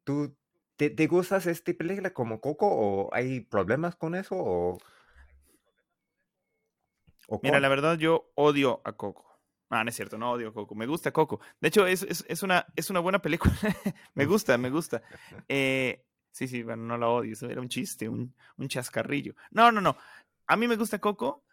tú 0.04 0.36
¿Te, 0.78 0.92
¿Te 0.92 1.08
gustas 1.08 1.48
esta 1.48 1.74
película 1.74 2.12
como 2.14 2.40
Coco 2.40 2.68
o 2.68 3.14
hay 3.14 3.42
problemas 3.42 3.96
con 3.96 4.14
eso 4.14 4.36
o, 4.38 4.78
o 7.27 7.39
Mira, 7.43 7.60
la 7.60 7.69
verdad 7.69 7.98
yo 7.98 8.31
odio 8.36 8.81
a 8.84 8.93
Coco. 8.93 9.27
Ah, 9.69 9.84
no 9.84 9.89
es 9.89 9.96
cierto, 9.96 10.17
no 10.17 10.31
odio 10.31 10.50
a 10.50 10.53
Coco. 10.53 10.75
Me 10.75 10.88
gusta 10.88 11.12
Coco. 11.12 11.41
De 11.60 11.67
hecho, 11.67 11.86
es, 11.86 12.03
es, 12.03 12.25
es 12.27 12.41
una, 12.41 12.65
es 12.75 12.89
una 12.89 13.01
buena 13.01 13.19
película. 13.19 13.53
me 14.15 14.25
gusta, 14.25 14.57
me 14.57 14.69
gusta. 14.69 15.01
Eh, 15.50 16.05
sí, 16.31 16.48
sí, 16.48 16.63
bueno, 16.63 16.84
no 16.84 16.98
la 16.98 17.10
odio. 17.10 17.34
Eso 17.34 17.50
era 17.50 17.62
un 17.62 17.69
chiste, 17.69 18.07
un, 18.07 18.34
un 18.57 18.67
chascarrillo. 18.67 19.36
No, 19.51 19.72
no, 19.72 19.81
no. 19.81 19.98
A 20.48 20.55
mí 20.55 20.67
me 20.67 20.77
gusta 20.77 21.00
Coco 21.00 21.43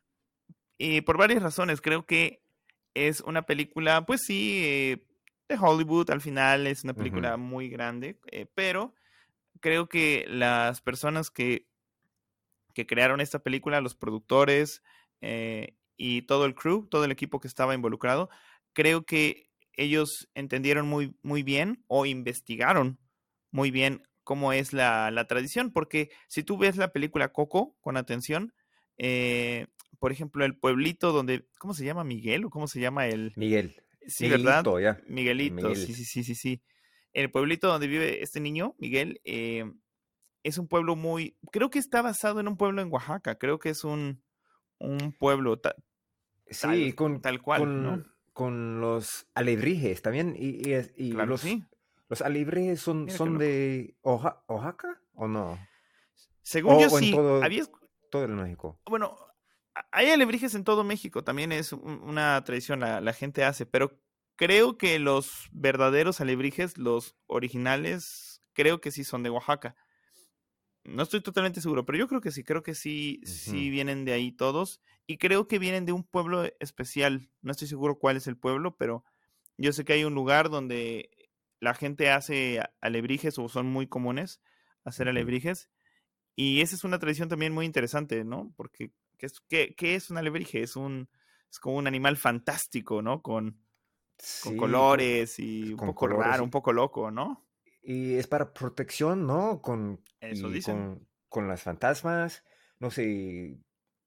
y 0.78 1.00
por 1.00 1.18
varias 1.18 1.42
razones. 1.42 1.80
Creo 1.80 2.06
que 2.06 2.40
es 2.94 3.20
una 3.20 3.42
película, 3.42 4.06
pues 4.06 4.22
sí, 4.22 4.62
eh, 4.64 5.04
de 5.48 5.58
Hollywood 5.60 6.10
al 6.10 6.20
final. 6.20 6.68
Es 6.68 6.84
una 6.84 6.94
película 6.94 7.36
muy 7.36 7.68
grande, 7.68 8.20
eh, 8.30 8.46
pero 8.54 8.94
creo 9.60 9.88
que 9.88 10.24
las 10.28 10.80
personas 10.80 11.30
que, 11.30 11.66
que 12.74 12.86
crearon 12.86 13.20
esta 13.20 13.40
película, 13.40 13.80
los 13.80 13.96
productores 13.96 14.82
eh, 15.24 15.74
y 15.96 16.22
todo 16.22 16.44
el 16.44 16.54
crew, 16.54 16.86
todo 16.88 17.04
el 17.04 17.10
equipo 17.10 17.40
que 17.40 17.48
estaba 17.48 17.74
involucrado, 17.74 18.28
creo 18.74 19.04
que 19.04 19.48
ellos 19.72 20.28
entendieron 20.34 20.86
muy, 20.86 21.16
muy 21.22 21.42
bien 21.42 21.82
o 21.86 22.04
investigaron 22.04 22.98
muy 23.50 23.70
bien 23.70 24.02
cómo 24.22 24.52
es 24.52 24.72
la, 24.72 25.10
la 25.10 25.26
tradición, 25.26 25.72
porque 25.72 26.10
si 26.28 26.42
tú 26.42 26.58
ves 26.58 26.76
la 26.76 26.92
película 26.92 27.32
Coco 27.32 27.76
con 27.80 27.96
atención, 27.96 28.52
eh, 28.98 29.66
por 29.98 30.12
ejemplo, 30.12 30.44
el 30.44 30.58
pueblito 30.58 31.12
donde, 31.12 31.46
¿cómo 31.58 31.72
se 31.72 31.84
llama? 31.84 32.04
Miguel 32.04 32.44
o 32.44 32.50
cómo 32.50 32.68
se 32.68 32.80
llama 32.80 33.06
el... 33.06 33.32
Miguel. 33.36 33.74
Sí, 34.06 34.28
¿verdad? 34.28 34.64
Miguelito, 35.08 35.74
sí, 35.74 35.94
sí, 35.94 36.04
sí, 36.04 36.22
sí, 36.22 36.34
sí. 36.34 36.62
El 37.14 37.30
pueblito 37.30 37.68
donde 37.68 37.86
vive 37.86 38.22
este 38.22 38.40
niño, 38.40 38.74
Miguel, 38.78 39.20
eh, 39.24 39.64
es 40.42 40.58
un 40.58 40.68
pueblo 40.68 40.96
muy, 40.96 41.38
creo 41.50 41.70
que 41.70 41.78
está 41.78 42.02
basado 42.02 42.40
en 42.40 42.48
un 42.48 42.58
pueblo 42.58 42.82
en 42.82 42.92
Oaxaca, 42.92 43.38
creo 43.38 43.58
que 43.58 43.70
es 43.70 43.84
un, 43.84 44.22
un 44.78 45.12
pueblo 45.12 45.60
sí, 46.50 46.92
con, 46.92 47.20
tal 47.20 47.40
cual, 47.42 48.06
con, 48.32 48.80
los 48.80 49.26
alebrijes 49.34 50.02
también, 50.02 50.34
y, 50.38 50.62
y, 50.96 51.12
los, 51.12 51.40
sí. 51.40 51.64
los 52.08 52.22
alebrijes 52.22 52.80
son, 52.80 53.08
son 53.10 53.38
de 53.38 53.96
Oaxaca 54.02 55.00
o 55.14 55.28
no? 55.28 55.58
Según 56.42 56.80
yo 56.80 56.90
sí, 56.90 57.12
todo, 57.12 57.40
todo 58.10 58.24
el 58.24 58.32
México. 58.32 58.78
Bueno, 58.86 59.16
hay 59.90 60.10
alebrijes 60.10 60.54
en 60.54 60.64
todo 60.64 60.84
México, 60.84 61.24
también 61.24 61.52
es 61.52 61.72
una 61.72 62.42
tradición, 62.44 62.80
la, 62.80 63.00
la 63.00 63.12
gente 63.12 63.44
hace, 63.44 63.66
pero 63.66 63.98
creo 64.36 64.76
que 64.78 64.98
los 64.98 65.48
verdaderos 65.52 66.20
alebrijes, 66.20 66.78
los 66.78 67.16
originales, 67.26 68.42
creo 68.52 68.80
que 68.80 68.90
sí 68.90 69.04
son 69.04 69.22
de 69.22 69.30
Oaxaca. 69.30 69.76
No 70.84 71.02
estoy 71.02 71.22
totalmente 71.22 71.60
seguro, 71.60 71.86
pero 71.86 71.98
yo 71.98 72.08
creo 72.08 72.20
que 72.20 72.30
sí, 72.30 72.44
creo 72.44 72.62
que 72.62 72.74
sí, 72.74 73.20
sí 73.24 73.70
vienen 73.70 74.04
de 74.04 74.12
ahí 74.12 74.32
todos. 74.32 74.82
Y 75.06 75.16
creo 75.16 75.48
que 75.48 75.58
vienen 75.58 75.86
de 75.86 75.92
un 75.92 76.04
pueblo 76.04 76.44
especial. 76.60 77.30
No 77.40 77.52
estoy 77.52 77.68
seguro 77.68 77.98
cuál 77.98 78.16
es 78.16 78.26
el 78.26 78.36
pueblo, 78.36 78.76
pero 78.76 79.04
yo 79.56 79.72
sé 79.72 79.84
que 79.84 79.94
hay 79.94 80.04
un 80.04 80.14
lugar 80.14 80.50
donde 80.50 81.10
la 81.60 81.74
gente 81.74 82.10
hace 82.10 82.62
alebrijes 82.82 83.38
o 83.38 83.48
son 83.48 83.66
muy 83.66 83.86
comunes 83.86 84.42
hacer 84.84 85.08
alebrijes. 85.08 85.70
Y 86.36 86.60
esa 86.60 86.76
es 86.76 86.84
una 86.84 86.98
tradición 86.98 87.28
también 87.28 87.52
muy 87.54 87.64
interesante, 87.64 88.24
¿no? 88.24 88.52
Porque 88.56 88.92
¿qué 89.16 89.26
es, 89.26 89.40
qué, 89.48 89.74
qué 89.76 89.94
es 89.94 90.10
un 90.10 90.18
alebrije? 90.18 90.62
Es 90.62 90.76
un 90.76 91.08
es 91.50 91.60
como 91.60 91.76
un 91.76 91.86
animal 91.86 92.16
fantástico, 92.16 93.00
¿no? 93.00 93.22
Con, 93.22 93.64
con 94.42 94.56
colores 94.56 95.38
y 95.38 95.72
un 95.72 95.78
poco 95.78 96.08
raro, 96.08 96.42
un 96.42 96.50
poco 96.50 96.72
loco, 96.72 97.10
¿no? 97.10 97.43
Y 97.84 98.14
es 98.14 98.26
para 98.26 98.54
protección, 98.54 99.26
¿no? 99.26 99.60
Con, 99.60 100.02
Eso 100.20 100.48
con, 100.64 101.06
con, 101.28 101.48
las 101.48 101.62
fantasmas, 101.62 102.42
no 102.78 102.90
sé, 102.90 103.58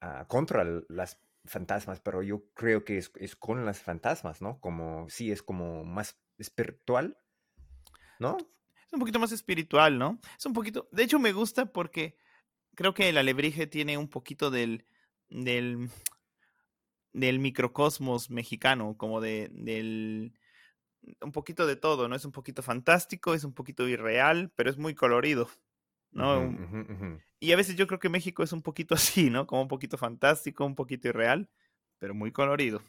ah, 0.02 0.26
contra 0.28 0.66
las 0.90 1.22
fantasmas, 1.46 2.00
pero 2.00 2.24
yo 2.24 2.44
creo 2.54 2.84
que 2.84 2.98
es, 2.98 3.12
es, 3.16 3.36
con 3.36 3.66
las 3.66 3.80
fantasmas, 3.80 4.42
¿no? 4.42 4.60
Como, 4.60 5.08
sí, 5.10 5.32
es 5.32 5.44
como 5.44 5.84
más 5.84 6.20
espiritual, 6.38 7.18
¿no? 8.20 8.38
Es 8.88 8.94
un 8.94 9.00
poquito 9.00 9.20
más 9.20 9.32
espiritual, 9.32 10.00
¿no? 10.00 10.20
Es 10.38 10.46
un 10.46 10.54
poquito, 10.54 10.90
de 10.92 11.04
hecho 11.04 11.20
me 11.20 11.32
gusta 11.32 11.72
porque 11.72 12.18
creo 12.76 12.96
que 12.96 13.10
el 13.10 13.18
alebrije 13.18 13.68
tiene 13.68 13.98
un 13.98 14.10
poquito 14.10 14.50
del, 14.50 14.88
del 15.30 15.90
del 17.18 17.40
microcosmos 17.40 18.30
mexicano, 18.30 18.96
como 18.96 19.22
de, 19.22 19.50
del, 19.52 20.34
un 21.22 21.32
poquito 21.32 21.66
de 21.66 21.76
todo, 21.76 22.08
¿no? 22.08 22.16
Es 22.16 22.26
un 22.26 22.32
poquito 22.32 22.62
fantástico, 22.64 23.34
es 23.34 23.44
un 23.44 23.54
poquito 23.54 23.88
irreal, 23.88 24.52
pero 24.56 24.70
es 24.70 24.78
muy 24.78 24.96
colorido, 24.96 25.50
¿no? 26.12 26.56
Y 27.40 27.52
a 27.52 27.56
veces 27.56 27.76
yo 27.76 27.88
creo 27.88 28.00
que 28.00 28.10
México 28.10 28.44
es 28.44 28.52
un 28.52 28.62
poquito 28.62 28.96
así, 28.96 29.30
¿no? 29.30 29.48
Como 29.48 29.62
un 29.62 29.68
poquito 29.68 29.98
fantástico, 29.98 30.66
un 30.66 30.76
poquito 30.76 31.08
irreal, 31.08 31.50
pero 32.00 32.14
muy 32.14 32.32
colorido. 32.32 32.82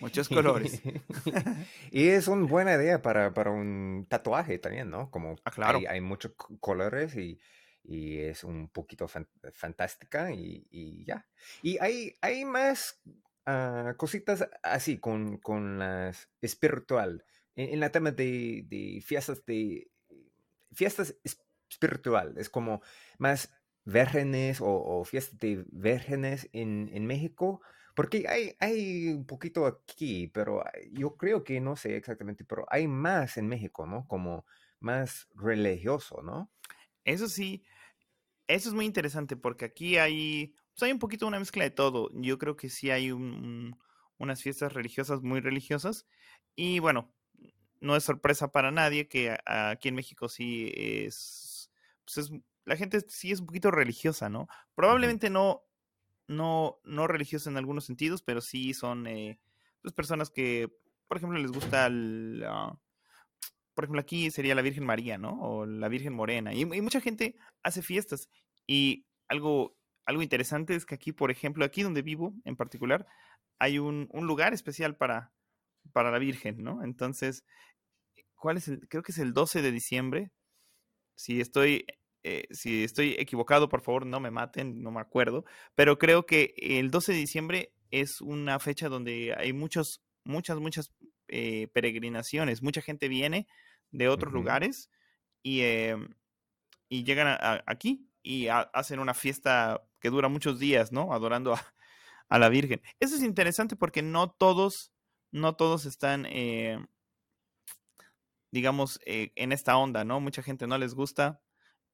Muchos 0.00 0.28
colores. 0.28 0.80
y 1.90 2.08
es 2.08 2.28
una 2.28 2.46
buena 2.46 2.74
idea 2.74 3.02
para, 3.02 3.32
para, 3.34 3.50
un 3.50 4.06
tatuaje 4.08 4.58
también, 4.58 4.90
¿no? 4.90 5.10
Como 5.10 5.36
ah, 5.44 5.50
claro. 5.50 5.78
hay, 5.78 5.86
hay 5.86 6.00
muchos 6.00 6.32
colores 6.60 7.14
y, 7.16 7.38
y 7.84 8.18
es 8.18 8.44
un 8.44 8.68
poquito 8.68 9.06
fantástica 9.52 10.32
y, 10.32 10.66
y, 10.70 11.04
ya. 11.04 11.26
Y 11.62 11.78
hay, 11.78 12.14
hay 12.20 12.44
más 12.44 13.00
uh, 13.50 13.96
cositas 13.96 14.48
así 14.62 14.98
con, 14.98 15.38
con 15.38 15.78
las 15.78 16.28
espiritual. 16.40 17.24
En, 17.56 17.74
en 17.74 17.80
la 17.80 17.90
tema 17.90 18.12
de, 18.12 18.64
de, 18.68 19.00
fiestas 19.04 19.44
de 19.46 19.90
fiestas 20.72 21.16
espiritual, 21.68 22.34
es 22.38 22.48
como 22.48 22.80
más 23.18 23.52
vírgenes 23.84 24.60
o, 24.60 24.68
o, 24.68 25.04
fiestas 25.04 25.38
de 25.38 25.64
vírgenes 25.70 26.48
en, 26.52 26.90
en 26.92 27.06
México. 27.06 27.60
Porque 27.94 28.26
hay, 28.28 28.56
hay 28.60 29.08
un 29.08 29.26
poquito 29.26 29.66
aquí, 29.66 30.28
pero 30.28 30.62
yo 30.92 31.16
creo 31.16 31.42
que 31.44 31.60
no 31.60 31.76
sé 31.76 31.96
exactamente, 31.96 32.44
pero 32.44 32.64
hay 32.70 32.86
más 32.86 33.36
en 33.36 33.48
México, 33.48 33.86
¿no? 33.86 34.06
Como 34.06 34.46
más 34.78 35.28
religioso, 35.34 36.22
¿no? 36.22 36.50
Eso 37.04 37.28
sí, 37.28 37.64
eso 38.46 38.68
es 38.68 38.74
muy 38.74 38.84
interesante 38.84 39.36
porque 39.36 39.64
aquí 39.64 39.96
hay, 39.96 40.54
pues 40.80 40.88
hay 40.88 40.92
un 40.92 40.98
poquito 40.98 41.26
una 41.26 41.38
mezcla 41.38 41.62
de 41.62 41.70
todo. 41.70 42.08
Yo 42.14 42.38
creo 42.38 42.56
que 42.56 42.70
sí 42.70 42.90
hay 42.90 43.12
unas 43.12 44.42
fiestas 44.42 44.72
religiosas 44.72 45.20
muy 45.20 45.40
religiosas 45.40 46.06
y 46.56 46.78
bueno, 46.78 47.12
no 47.80 47.96
es 47.96 48.04
sorpresa 48.04 48.50
para 48.50 48.70
nadie 48.70 49.06
que 49.06 49.36
aquí 49.44 49.88
en 49.88 49.94
México 49.94 50.30
sí 50.30 50.72
es, 50.74 51.70
pues 52.06 52.16
es, 52.16 52.30
la 52.64 52.76
gente 52.76 53.04
sí 53.08 53.30
es 53.30 53.40
un 53.40 53.46
poquito 53.46 53.70
religiosa, 53.70 54.30
¿no? 54.30 54.48
Probablemente 54.74 55.28
no, 55.28 55.66
no, 56.28 56.80
no 56.84 57.06
religiosa 57.06 57.50
en 57.50 57.58
algunos 57.58 57.84
sentidos, 57.84 58.22
pero 58.22 58.40
sí 58.40 58.72
son 58.72 59.06
eh, 59.06 59.38
pues 59.82 59.92
personas 59.92 60.30
que, 60.30 60.72
por 61.08 61.18
ejemplo, 61.18 61.38
les 61.38 61.52
gusta 61.52 61.88
el, 61.88 62.42
por 63.74 63.84
ejemplo, 63.84 64.00
aquí 64.00 64.30
sería 64.30 64.54
la 64.54 64.62
Virgen 64.62 64.86
María, 64.86 65.18
¿no? 65.18 65.42
O 65.42 65.66
la 65.66 65.88
Virgen 65.88 66.14
Morena. 66.14 66.54
Y, 66.54 66.64
mucha 66.64 67.02
gente 67.02 67.36
hace 67.62 67.82
fiestas. 67.82 68.30
Y 68.66 69.04
algo, 69.28 69.76
algo 70.04 70.22
interesante 70.22 70.74
es 70.74 70.86
que 70.86 70.94
aquí, 70.94 71.12
por 71.12 71.30
ejemplo, 71.30 71.64
aquí 71.64 71.82
donde 71.82 72.02
vivo 72.02 72.34
en 72.44 72.56
particular, 72.56 73.06
hay 73.58 73.78
un, 73.78 74.08
lugar 74.12 74.54
especial 74.54 74.96
para, 74.96 75.32
para 75.92 76.10
la 76.10 76.18
Virgen, 76.18 76.62
¿no? 76.62 76.82
Entonces, 76.82 77.44
¿cuál 78.34 78.56
es 78.56 78.68
el? 78.68 78.88
Creo 78.88 79.02
que 79.02 79.12
es 79.12 79.18
el 79.18 79.32
12 79.32 79.62
de 79.62 79.70
diciembre. 79.70 80.32
Si 81.14 81.40
estoy, 81.40 81.86
eh, 82.22 82.44
si 82.50 82.84
estoy 82.84 83.14
equivocado, 83.18 83.68
por 83.68 83.82
favor, 83.82 84.06
no 84.06 84.20
me 84.20 84.30
maten, 84.30 84.82
no 84.82 84.90
me 84.90 85.00
acuerdo. 85.00 85.44
Pero 85.74 85.98
creo 85.98 86.26
que 86.26 86.54
el 86.56 86.90
12 86.90 87.12
de 87.12 87.18
diciembre 87.18 87.74
es 87.90 88.20
una 88.20 88.58
fecha 88.58 88.88
donde 88.88 89.34
hay 89.36 89.52
muchos, 89.52 90.02
muchas, 90.24 90.58
muchas 90.58 90.90
eh, 91.28 91.68
peregrinaciones. 91.74 92.62
Mucha 92.62 92.80
gente 92.80 93.08
viene 93.08 93.46
de 93.90 94.08
otros 94.08 94.32
lugares 94.32 94.90
y, 95.42 95.60
em, 95.62 96.14
y 96.88 97.04
llegan 97.04 97.38
aquí 97.66 98.08
y 98.22 98.48
hacen 98.48 99.00
una 99.00 99.14
fiesta 99.14 99.82
que 100.00 100.10
dura 100.10 100.28
muchos 100.28 100.58
días, 100.58 100.92
¿no? 100.92 101.12
Adorando 101.12 101.54
a, 102.28 102.38
la 102.38 102.48
Virgen. 102.48 102.80
Eso 103.00 103.16
es 103.16 103.22
interesante 103.22 103.76
porque 103.76 104.02
no 104.02 104.30
todos, 104.30 104.92
no 105.32 105.56
todos 105.56 105.84
están, 105.84 106.26
eh, 106.26 106.78
digamos, 108.50 109.00
eh, 109.04 109.32
en 109.36 109.52
esta 109.52 109.76
onda, 109.76 110.04
¿no? 110.04 110.20
Mucha 110.20 110.42
gente 110.42 110.66
no 110.66 110.78
les 110.78 110.94
gusta 110.94 111.40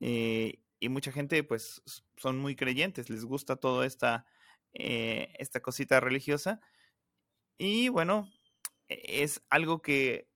eh, 0.01 0.61
y 0.79 0.89
mucha 0.89 1.13
gente, 1.13 1.43
pues, 1.43 1.83
son 2.17 2.39
muy 2.39 2.55
creyentes, 2.55 3.11
les 3.11 3.25
gusta 3.25 3.57
toda 3.57 3.87
esta, 3.87 4.27
esta 4.73 5.61
cosita 5.61 6.01
religiosa. 6.01 6.61
Y 7.59 7.89
bueno, 7.89 8.31
e, 8.89 9.23
es 9.23 9.43
algo 9.49 9.81
que 9.81 10.29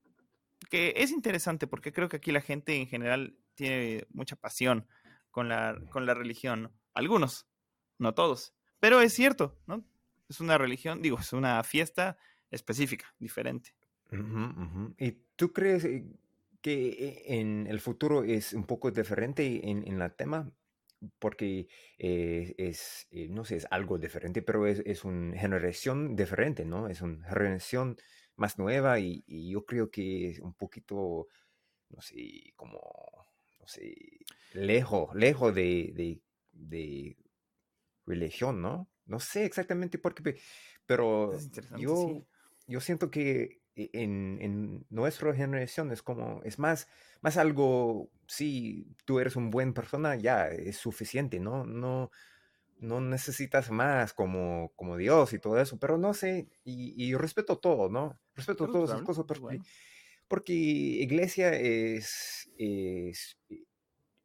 que 0.68 0.94
es 0.96 1.10
interesante 1.10 1.66
porque 1.66 1.92
creo 1.92 2.08
que 2.08 2.16
aquí 2.16 2.32
la 2.32 2.40
gente 2.40 2.76
en 2.76 2.86
general 2.86 3.36
tiene 3.54 4.06
mucha 4.10 4.36
pasión 4.36 4.86
con 5.30 5.48
la, 5.48 5.78
con 5.90 6.06
la 6.06 6.14
religión. 6.14 6.72
Algunos, 6.94 7.46
no 8.00 8.14
todos. 8.14 8.54
Pero 8.80 9.00
es 9.00 9.12
cierto, 9.12 9.56
¿no? 9.66 9.84
Es 10.28 10.40
una 10.40 10.58
religión, 10.58 11.02
digo, 11.02 11.18
es 11.18 11.32
una 11.32 11.62
fiesta 11.62 12.16
específica, 12.50 13.14
diferente. 13.18 13.74
¿Y 14.98 15.12
tú 15.36 15.52
crees 15.52 15.86
que 16.60 17.22
en 17.26 17.66
el 17.66 17.80
futuro 17.80 18.24
es 18.24 18.52
un 18.52 18.64
poco 18.64 18.90
diferente 18.90 19.68
en, 19.70 19.86
en 19.86 19.98
la 19.98 20.10
tema, 20.10 20.52
porque 21.18 21.68
eh, 21.98 22.54
es, 22.58 23.06
eh, 23.10 23.28
no 23.28 23.44
sé, 23.44 23.56
es 23.56 23.66
algo 23.70 23.98
diferente, 23.98 24.42
pero 24.42 24.66
es, 24.66 24.82
es 24.84 25.04
una 25.04 25.38
generación 25.38 26.16
diferente, 26.16 26.64
¿no? 26.64 26.88
Es 26.88 27.00
una 27.02 27.26
generación 27.28 27.96
más 28.36 28.58
nueva 28.58 28.98
y, 29.00 29.24
yo 29.50 29.64
creo 29.64 29.90
que 29.90 30.30
es 30.30 30.40
un 30.40 30.54
poquito, 30.54 31.28
no 31.90 32.00
sé, 32.02 32.52
como, 32.56 32.80
no 33.58 33.66
sé, 33.66 33.94
lejos, 34.52 35.14
lejos 35.14 35.54
de 35.54 36.22
religión, 38.10 38.60
¿no? 38.60 38.88
No 39.06 39.20
sé 39.20 39.44
exactamente 39.44 39.98
por 39.98 40.14
qué, 40.14 40.38
pero 40.86 41.32
yo, 41.78 41.94
sí. 42.06 42.26
yo 42.66 42.80
siento 42.80 43.10
que 43.10 43.60
e- 43.76 43.90
en, 43.92 44.38
en 44.40 44.86
nuestra 44.90 45.34
generación 45.34 45.90
es 45.92 46.02
como, 46.02 46.42
es 46.44 46.58
más, 46.58 46.88
más 47.20 47.36
algo, 47.36 48.10
si 48.26 48.86
tú 49.04 49.18
eres 49.20 49.36
un 49.36 49.50
buen 49.50 49.72
persona, 49.72 50.16
ya 50.16 50.48
es 50.48 50.76
suficiente, 50.76 51.40
¿no? 51.40 51.64
No, 51.64 52.10
no 52.78 53.00
necesitas 53.00 53.70
más 53.70 54.12
como, 54.12 54.72
como 54.76 54.96
Dios 54.96 55.32
y 55.32 55.38
todo 55.38 55.60
eso, 55.60 55.78
pero 55.78 55.98
no 55.98 56.14
sé, 56.14 56.48
y, 56.64 57.14
respeto 57.14 57.58
todo, 57.58 57.88
¿no? 57.88 58.18
Respeto 58.34 58.64
Es 58.64 58.70
todas 58.70 58.90
esas 58.90 59.02
cosas 59.02 59.24
porque, 59.26 59.40
bueno. 59.40 59.64
porque 60.28 60.52
iglesia 60.52 61.52
es, 61.52 62.50
es, 62.56 63.38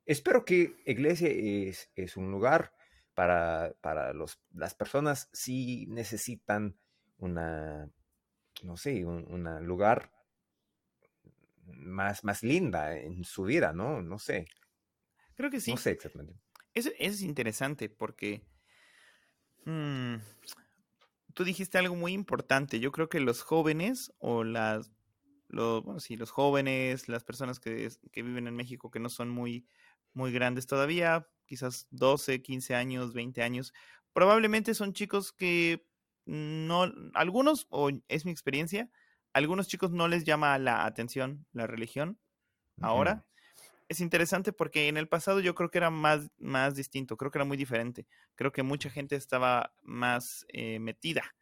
espero 0.05 0.45
que 0.45 0.75
iglesia 0.85 1.29
es, 1.29 1.89
es 1.95 2.17
un 2.17 2.31
lugar 2.31 2.71
para, 3.15 3.73
para 3.81 4.13
los, 4.13 4.39
las 4.53 4.75
personas 4.75 5.29
si 5.33 5.87
necesitan 5.87 6.77
una, 7.17 7.89
no 8.63 8.77
sé, 8.77 9.05
un 9.05 9.25
una 9.31 9.59
lugar 9.59 10.11
más, 11.65 12.23
más 12.23 12.43
linda 12.43 12.95
en 12.97 13.23
su 13.23 13.43
vida, 13.43 13.73
¿no? 13.73 14.01
No 14.01 14.19
sé, 14.19 14.47
Creo 15.35 15.49
que 15.49 15.57
no 15.57 15.61
sí. 15.61 15.77
sé 15.77 15.91
exactamente. 15.91 16.39
Eso, 16.73 16.89
eso 16.97 17.13
es 17.15 17.21
interesante 17.21 17.89
porque 17.89 18.41
mm, 19.65 20.15
tú 21.33 21.43
dijiste 21.43 21.77
algo 21.77 21.95
muy 21.95 22.13
importante. 22.13 22.79
Yo 22.79 22.91
creo 22.91 23.09
que 23.09 23.19
los 23.19 23.41
jóvenes 23.41 24.13
o 24.19 24.43
las, 24.43 24.91
los, 25.47 25.83
bueno, 25.83 25.99
sí, 25.99 26.15
los 26.15 26.31
jóvenes, 26.31 27.07
las 27.09 27.23
personas 27.23 27.59
que, 27.59 27.89
que 28.11 28.23
viven 28.23 28.47
en 28.47 28.55
México 28.55 28.91
que 28.91 28.99
no 28.99 29.09
son 29.09 29.29
muy, 29.29 29.67
muy 30.13 30.31
grandes 30.31 30.67
todavía, 30.67 31.27
quizás 31.45 31.87
12, 31.91 32.41
15 32.41 32.75
años, 32.75 33.13
20 33.13 33.41
años, 33.41 33.73
probablemente 34.13 34.73
son 34.73 34.93
chicos 34.93 35.31
que 35.31 35.85
no, 36.25 36.91
algunos, 37.13 37.67
o 37.69 37.91
es 38.07 38.25
mi 38.25 38.31
experiencia, 38.31 38.89
algunos 39.33 39.67
chicos 39.67 39.91
no 39.91 40.07
les 40.07 40.23
llama 40.23 40.57
la 40.57 40.85
atención 40.85 41.45
la 41.51 41.67
religión 41.67 42.19
ahora. 42.81 43.25
Es 43.87 43.99
interesante 43.99 44.51
porque 44.51 44.87
en 44.87 44.97
el 44.97 45.07
pasado 45.07 45.39
yo 45.41 45.53
creo 45.53 45.69
que 45.69 45.77
era 45.77 45.91
más, 45.91 46.31
más 46.39 46.75
distinto, 46.75 47.17
creo 47.17 47.29
que 47.29 47.37
era 47.37 47.45
muy 47.45 47.57
diferente. 47.57 48.07
Creo 48.33 48.51
que 48.51 48.63
mucha 48.63 48.89
gente 48.89 49.15
estaba 49.15 49.75
más 49.83 50.45
eh, 50.49 50.79
metida 50.79 51.35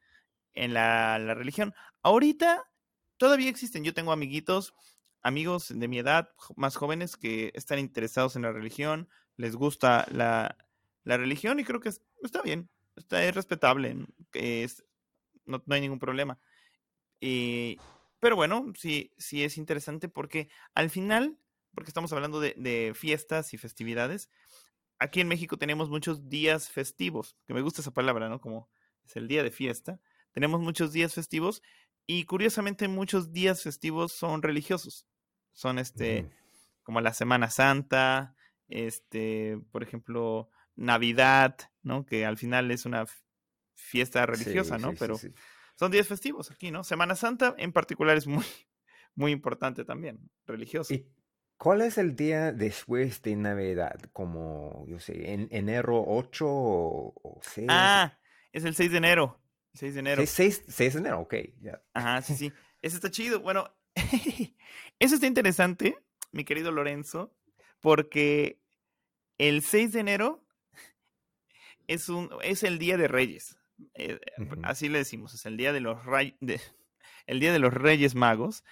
en 0.53 0.74
la, 0.74 1.17
la 1.19 1.36
religión. 1.36 1.74
Ahorita 2.01 2.69
todavía 3.17 3.50
existen. 3.50 3.83
Yo 3.83 3.93
tengo 3.93 4.12
amiguitos, 4.12 4.74
amigos 5.23 5.69
de 5.73 5.87
mi 5.87 5.99
edad, 5.99 6.29
más 6.55 6.75
jóvenes, 6.75 7.17
que 7.17 7.51
están 7.55 7.79
interesados 7.79 8.35
en 8.35 8.43
la 8.43 8.51
religión, 8.51 9.09
les 9.37 9.55
gusta 9.55 10.05
la, 10.11 10.57
religión 11.05 11.59
y 11.59 11.63
creo 11.65 11.79
que 11.81 11.89
es- 11.89 12.01
está 12.21 12.41
bien, 12.41 12.69
está, 12.95 13.23
es 13.23 13.35
respetable, 13.35 13.95
no, 15.45 15.63
hay 15.69 15.81
ningún 15.81 15.99
problema. 15.99 16.39
Pero 18.19 18.35
bueno, 18.35 18.71
sí, 18.77 19.11
sí 19.17 19.43
es 19.43 19.57
interesante 19.57 20.07
porque 20.09 20.49
al 20.75 20.89
final, 20.89 21.37
porque 21.75 21.89
estamos 21.89 22.13
hablando 22.13 22.39
de, 22.39 22.53
de 22.57 22.93
fiestas 22.95 23.53
y 23.53 23.57
festividades, 23.57 24.29
aquí 24.99 25.21
en 25.21 25.27
México 25.29 25.57
tenemos 25.57 25.89
muchos 25.89 26.29
días 26.29 26.69
festivos, 26.69 27.38
que 27.47 27.53
me 27.53 27.62
gusta 27.62 27.81
esa 27.81 27.93
palabra, 27.93 28.29
¿no? 28.29 28.41
Como 28.41 28.69
es 29.05 29.15
el 29.17 29.27
día 29.27 29.43
de 29.43 29.51
fiesta. 29.51 30.01
Tenemos 30.31 30.62
muchos 30.62 30.93
días 30.93 31.13
festivos 31.13 31.62
y 32.07 32.25
curiosamente 32.25 32.88
muchos 32.88 33.33
días 33.33 33.63
festivos 33.63 34.13
son 34.13 34.41
religiosos. 34.43 35.07
Son 35.53 35.79
este, 35.79 36.21
ujú. 36.23 36.31
como 36.83 37.01
la 37.01 37.13
Semana 37.13 37.49
Santa, 37.49 38.35
este, 38.67 39.57
por 39.71 39.83
ejemplo, 39.83 40.49
Navidad, 40.75 41.57
¿no? 41.81 42.05
Que 42.05 42.25
al 42.25 42.37
final 42.37 42.71
es 42.71 42.85
una 42.85 43.05
fiesta 43.75 44.25
religiosa, 44.25 44.77
Sí, 44.77 44.81
¿no? 44.83 44.91
sí, 44.91 44.97
Pero 44.99 45.17
sí. 45.17 45.33
son 45.75 45.91
días 45.91 46.07
festivos 46.07 46.51
aquí, 46.51 46.71
¿no? 46.71 46.83
Semana 46.83 47.15
Santa 47.15 47.55
en 47.57 47.71
particular 47.71 48.17
es 48.17 48.27
muy, 48.27 48.43
muy 49.15 49.31
importante 49.31 49.85
también, 49.85 50.29
religioso. 50.45 50.93
¿Y 50.93 51.07
cuál 51.57 51.81
es 51.81 51.97
el 51.97 52.15
día 52.15 52.51
después 52.51 53.21
de 53.21 53.35
Navidad? 53.35 53.99
Como, 54.11 54.85
yo 54.87 54.99
sé, 54.99 55.33
en 55.33 55.47
enero 55.51 56.03
8 56.05 56.47
o, 56.47 57.13
o 57.21 57.39
6? 57.43 57.67
Ah, 57.69 58.17
es 58.51 58.63
el 58.65 58.75
6 58.75 58.91
de 58.91 58.97
enero. 58.97 59.39
el 59.73 59.79
6 59.79 59.93
de 59.93 59.99
enero. 59.99 60.25
6, 60.25 60.63
6 60.67 60.93
de 60.93 60.99
enero, 60.99 61.19
ok, 61.21 61.35
ya. 61.61 61.81
Ajá, 61.93 62.21
sí, 62.21 62.35
sí. 62.35 62.51
Eso 62.81 62.95
está 62.97 63.09
chido. 63.11 63.39
Bueno, 63.39 63.73
eso 64.99 65.15
está 65.15 65.27
interesante, 65.27 65.97
mi 66.32 66.43
querido 66.43 66.71
Lorenzo, 66.71 67.34
porque 67.82 68.60
el 69.38 69.62
6 69.62 69.93
de 69.93 69.99
enero 70.01 70.43
es, 71.88 72.10
un, 72.10 72.29
es 72.43 72.63
el 72.63 72.79
Día 72.79 72.97
de 72.97 73.08
Reyes. 73.08 73.58
Eh, 73.95 74.19
así 74.63 74.89
le 74.89 74.99
decimos, 74.99 75.34
es 75.34 75.45
el 75.45 75.58
Día 75.58 75.73
de 75.73 75.82
los, 75.82 76.03
Ray- 76.06 76.38
de- 76.39 76.62
el 77.27 77.39
día 77.39 77.51
de 77.51 77.60
los 77.60 77.73
Reyes 77.73 78.15
Magos. 78.15 78.63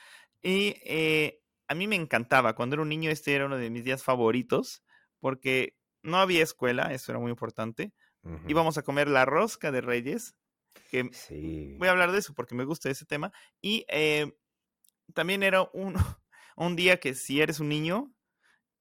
Y 0.41 0.75
eh, 0.85 1.41
a 1.67 1.75
mí 1.75 1.87
me 1.87 1.95
encantaba, 1.95 2.55
cuando 2.55 2.75
era 2.75 2.83
un 2.83 2.89
niño 2.89 3.09
este 3.11 3.33
era 3.33 3.45
uno 3.45 3.57
de 3.57 3.69
mis 3.69 3.83
días 3.83 4.03
favoritos, 4.03 4.83
porque 5.19 5.77
no 6.03 6.17
había 6.17 6.43
escuela, 6.43 6.93
eso 6.93 7.11
era 7.11 7.19
muy 7.19 7.29
importante. 7.31 7.93
Ujú. 8.23 8.49
Íbamos 8.49 8.77
a 8.77 8.83
comer 8.83 9.07
la 9.07 9.25
rosca 9.25 9.71
de 9.71 9.81
Reyes, 9.81 10.35
que 10.89 11.09
Sí. 11.13 11.75
voy 11.77 11.87
a 11.87 11.91
hablar 11.91 12.11
de 12.11 12.19
eso 12.19 12.33
porque 12.33 12.55
me 12.55 12.63
gusta 12.65 12.89
ese 12.89 13.05
tema. 13.05 13.31
Y 13.61 13.85
eh, 13.89 14.33
también 15.13 15.43
era 15.43 15.63
un, 15.73 15.95
un 16.55 16.75
día 16.75 16.99
que 16.99 17.13
si 17.13 17.41
eres 17.41 17.59
un 17.59 17.69
niño, 17.69 18.13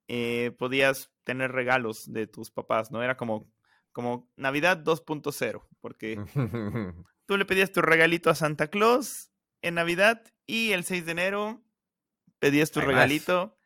eh, 0.08 0.52
podías 0.58 1.12
tener 1.24 1.52
regalos 1.52 2.12
de 2.12 2.26
tus 2.26 2.50
papás, 2.50 2.90
¿no? 2.90 3.02
Era 3.02 3.16
como, 3.16 3.48
como 3.92 4.28
Navidad 4.36 4.78
2.0, 4.82 5.68
porque 5.80 6.16
tú 7.26 7.36
le 7.36 7.44
pedías 7.44 7.72
tu 7.72 7.80
regalito 7.82 8.30
a 8.30 8.34
Santa 8.34 8.68
Claus 8.68 9.30
en 9.62 9.74
Navidad 9.74 10.22
y 10.46 10.72
el 10.72 10.84
6 10.84 11.06
de 11.06 11.12
enero 11.12 11.64
pedías 12.40 12.70
tu 12.70 12.80
Hay 12.80 12.86
más. 12.86 12.94
regalito 12.94 13.56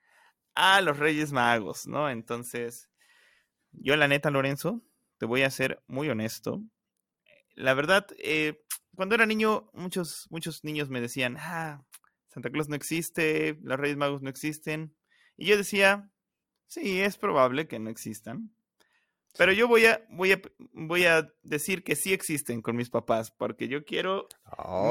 a 0.54 0.80
los 0.80 0.98
Reyes 0.98 1.32
Magos, 1.32 1.86
¿no? 1.86 2.10
Entonces, 2.10 2.90
yo 3.72 3.96
la 3.96 4.08
neta, 4.08 4.30
Lorenzo, 4.30 4.82
te 5.18 5.26
voy 5.26 5.42
a 5.42 5.50
ser 5.50 5.82
muy 5.86 6.08
honesto. 6.08 6.62
La 7.54 7.74
verdad, 7.74 8.06
eh, 8.18 8.64
cuando 8.94 9.14
era 9.14 9.26
niño, 9.26 9.70
muchos, 9.72 10.26
muchos 10.30 10.64
niños 10.64 10.90
me 10.90 11.00
decían, 11.00 11.36
ah, 11.38 11.84
Santa 12.34 12.50
Claus 12.50 12.68
no 12.68 12.74
existe, 12.74 13.58
los 13.62 13.78
Reyes 13.78 13.96
Magos 13.96 14.20
no 14.20 14.28
existen. 14.28 14.92
Y 15.36 15.46
yo 15.46 15.56
decía, 15.56 16.10
sí, 16.66 17.00
es 17.00 17.16
probable 17.16 17.68
que 17.68 17.78
no 17.78 17.90
existan. 17.90 18.50
Pero 19.38 19.52
yo 19.52 19.68
voy 19.68 19.86
a, 19.86 20.04
voy 20.10 20.32
a, 20.32 20.42
voy 20.72 21.04
a 21.04 21.32
decir 21.44 21.84
que 21.84 21.94
sí 21.94 22.12
existen 22.12 22.60
con 22.60 22.74
mis 22.74 22.90
papás, 22.90 23.30
porque 23.30 23.68
yo 23.68 23.84
quiero 23.84 24.28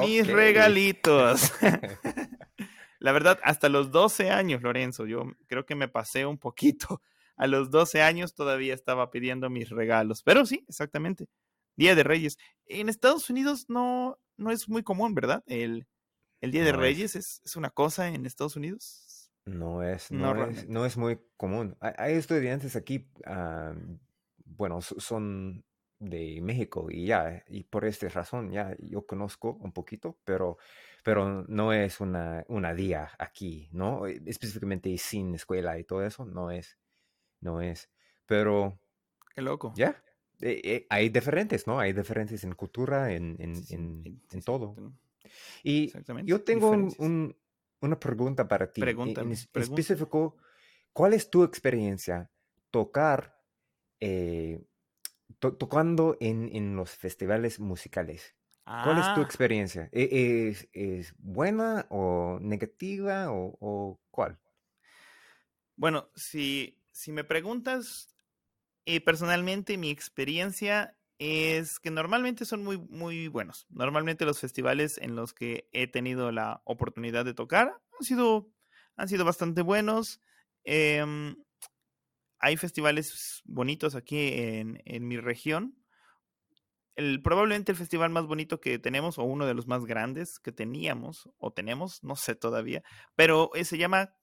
mis 0.01 0.25
regalitos. 0.25 1.51
La 2.99 3.11
verdad, 3.11 3.37
hasta 3.43 3.67
los 3.67 3.91
12 3.91 4.31
años, 4.31 4.61
Lorenzo, 4.61 5.05
yo 5.05 5.33
creo 5.47 5.65
que 5.65 5.75
me 5.75 5.89
pasé 5.89 6.25
un 6.25 6.37
poquito. 6.37 7.01
A 7.35 7.47
los 7.47 7.69
12 7.71 8.01
años 8.01 8.35
todavía 8.35 8.73
estaba 8.73 9.11
pidiendo 9.11 9.49
mis 9.49 9.69
regalos. 9.69 10.23
Pero 10.23 10.45
sí, 10.45 10.63
exactamente. 10.69 11.27
Día 11.75 11.95
de 11.95 12.03
Reyes. 12.03 12.37
En 12.67 12.87
Estados 12.87 13.29
Unidos 13.29 13.65
no, 13.67 14.17
no 14.37 14.51
es 14.51 14.69
muy 14.69 14.83
común, 14.83 15.13
¿verdad? 15.13 15.43
El, 15.47 15.85
el 16.43 16.51
Día 16.51 16.63
de 16.63 16.71
No 16.73 16.83
es. 16.83 16.95
Reyes 16.95 17.15
es, 17.15 17.41
es 17.45 17.55
una 17.55 17.69
cosa 17.71 18.07
en 18.07 18.25
Estados 18.25 18.55
Unidos. 18.55 19.31
No 19.45 19.83
es, 19.83 20.11
No 20.11 20.33
no 20.33 20.45
es, 20.47 20.67
no 20.69 20.85
es 20.85 20.97
muy 20.97 21.19
común. 21.37 21.75
Hay, 21.81 21.93
hay 21.97 22.13
estudiantes 22.13 22.75
aquí, 22.75 23.09
ah, 23.25 23.73
bueno, 24.45 24.81
so- 24.81 24.99
son 24.99 25.65
de 25.99 26.39
México 26.41 26.87
y 26.89 27.05
ya, 27.07 27.43
y 27.47 27.63
por 27.63 27.85
esta 27.85 28.07
razón 28.09 28.51
ya 28.51 28.75
yo 28.79 29.05
conozco 29.05 29.53
un 29.61 29.71
poquito, 29.73 30.17
pero, 30.25 30.57
pero 31.03 31.43
no 31.47 31.73
es 31.73 31.99
una, 32.01 32.45
una 32.47 32.73
día 32.73 33.09
aquí, 33.19 33.69
¿no? 33.73 34.07
Eh, 34.07 34.21
Específicamente 34.25 34.97
sin 34.97 35.35
escuela 35.35 35.77
y 35.79 35.83
todo 35.83 36.03
eso, 36.05 36.25
no 36.25 36.51
es, 36.51 36.77
no 37.41 37.61
es. 37.61 37.89
Pero 38.25 38.79
Qué 39.35 39.41
loco. 39.41 39.73
ya, 39.75 40.03
eh, 40.41 40.61
eh, 40.63 40.87
hay 40.89 41.09
diferentes, 41.09 41.67
¿no? 41.67 41.79
Hay 41.79 41.93
diferentes 41.93 42.43
en 42.43 42.53
cultura, 42.53 43.11
en, 43.13 43.35
en, 43.39 44.21
en, 44.31 44.41
todo. 44.43 44.75
Y 45.63 45.93
yo 46.25 46.43
tengo 46.43 46.69
un- 46.71 47.37
una 47.81 47.99
pregunta 47.99 48.47
para 48.47 48.71
ti. 48.73 48.99
En- 49.03 49.17
En, 49.19 49.31
Pregúntame, 49.31 49.31
es- 49.31 49.49
pregúntame. 49.51 50.07
específico, 50.07 50.37
¿cuál 50.93 51.13
es 51.13 51.29
tu 51.29 51.43
experiencia 51.43 52.31
tocar, 52.71 53.37
eh, 53.99 54.61
to- 55.39 55.55
tocando 55.57 56.17
en, 56.21 56.49
en 56.55 56.75
los 56.75 56.91
festivales 56.91 57.59
musicales? 57.59 58.35
¿Cuál 58.79 58.99
es 58.99 59.13
tu 59.13 59.21
Ah, 59.21 59.23
experiencia? 59.23 59.89
¿E- 59.93 60.49
¿Es, 60.49 60.69
es 60.73 61.15
buena 61.19 61.87
o 61.89 62.39
negativa 62.41 63.31
o, 63.31 63.57
o 63.61 64.01
cuál? 64.11 64.39
Bueno, 65.75 66.09
si, 66.15 66.81
si 66.91 67.11
me 67.11 67.23
preguntas 67.23 68.15
eh, 68.85 69.01
personalmente, 69.01 69.77
mi 69.77 69.89
experiencia 69.91 70.97
es 71.19 71.79
que 71.79 71.91
normalmente 71.91 72.45
son 72.45 72.63
muy, 72.63 72.77
muy 72.77 73.27
buenos. 73.27 73.65
Normalmente 73.69 74.25
los 74.25 74.39
festivales 74.39 74.97
en 74.97 75.15
los 75.15 75.33
que 75.33 75.69
he 75.71 75.87
tenido 75.87 76.31
la 76.31 76.61
oportunidad 76.65 77.25
de 77.25 77.33
tocar 77.33 77.67
han 77.99 78.05
sido, 78.05 78.51
han 78.95 79.07
sido 79.07 79.25
bastante 79.25 79.61
buenos. 79.61 80.21
Em, 80.63 81.35
hay 82.39 82.57
festivales 82.57 83.41
bonitos 83.45 83.95
aquí 83.95 84.33
en, 84.33 84.81
en 84.85 85.07
mi 85.07 85.17
región. 85.17 85.77
El, 86.95 87.21
probablemente 87.21 87.71
el 87.71 87.77
festival 87.77 88.11
más 88.11 88.25
bonito 88.27 88.59
que 88.59 88.77
tenemos, 88.77 89.17
o 89.17 89.23
uno 89.23 89.47
de 89.47 89.53
los 89.53 89.65
más 89.67 89.85
grandes 89.85 90.39
que 90.39 90.51
teníamos, 90.51 91.29
o 91.37 91.51
tenemos, 91.51 92.03
no 92.03 92.15
sé 92.15 92.35
todavía, 92.35 92.83
pero 93.15 93.49
eh, 93.55 93.65
se 93.65 93.79
llama 93.79 94.15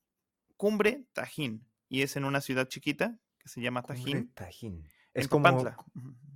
Cumbre 0.57 1.05
Tajín, 1.13 1.67
y 1.89 2.03
es 2.03 2.15
en 2.15 2.25
una 2.25 2.41
ciudad 2.41 2.69
chiquita 2.69 3.19
que 3.39 3.49
se 3.49 3.61
llama 3.61 3.83
Tajín. 3.83 4.33
Tajín. 4.35 4.87
Es 5.15 5.29
como 5.29 5.49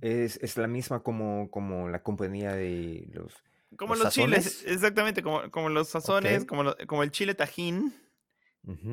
es, 0.01 0.37
es, 0.41 0.57
la 0.57 0.67
misma 0.67 1.01
como, 1.01 1.49
como 1.49 1.89
la 1.89 2.03
compañía 2.03 2.53
de 2.53 3.07
los 3.13 3.33
como 3.77 3.95
los, 3.95 4.13
chiles, 4.13 4.63
exactamente, 4.65 5.21
como, 5.21 5.49
como 5.51 5.69
los 5.69 5.89
sazones, 5.89 6.45
como, 6.45 6.75
como 6.87 7.03
el 7.03 7.11
chile 7.11 7.35
Tajín. 7.35 7.93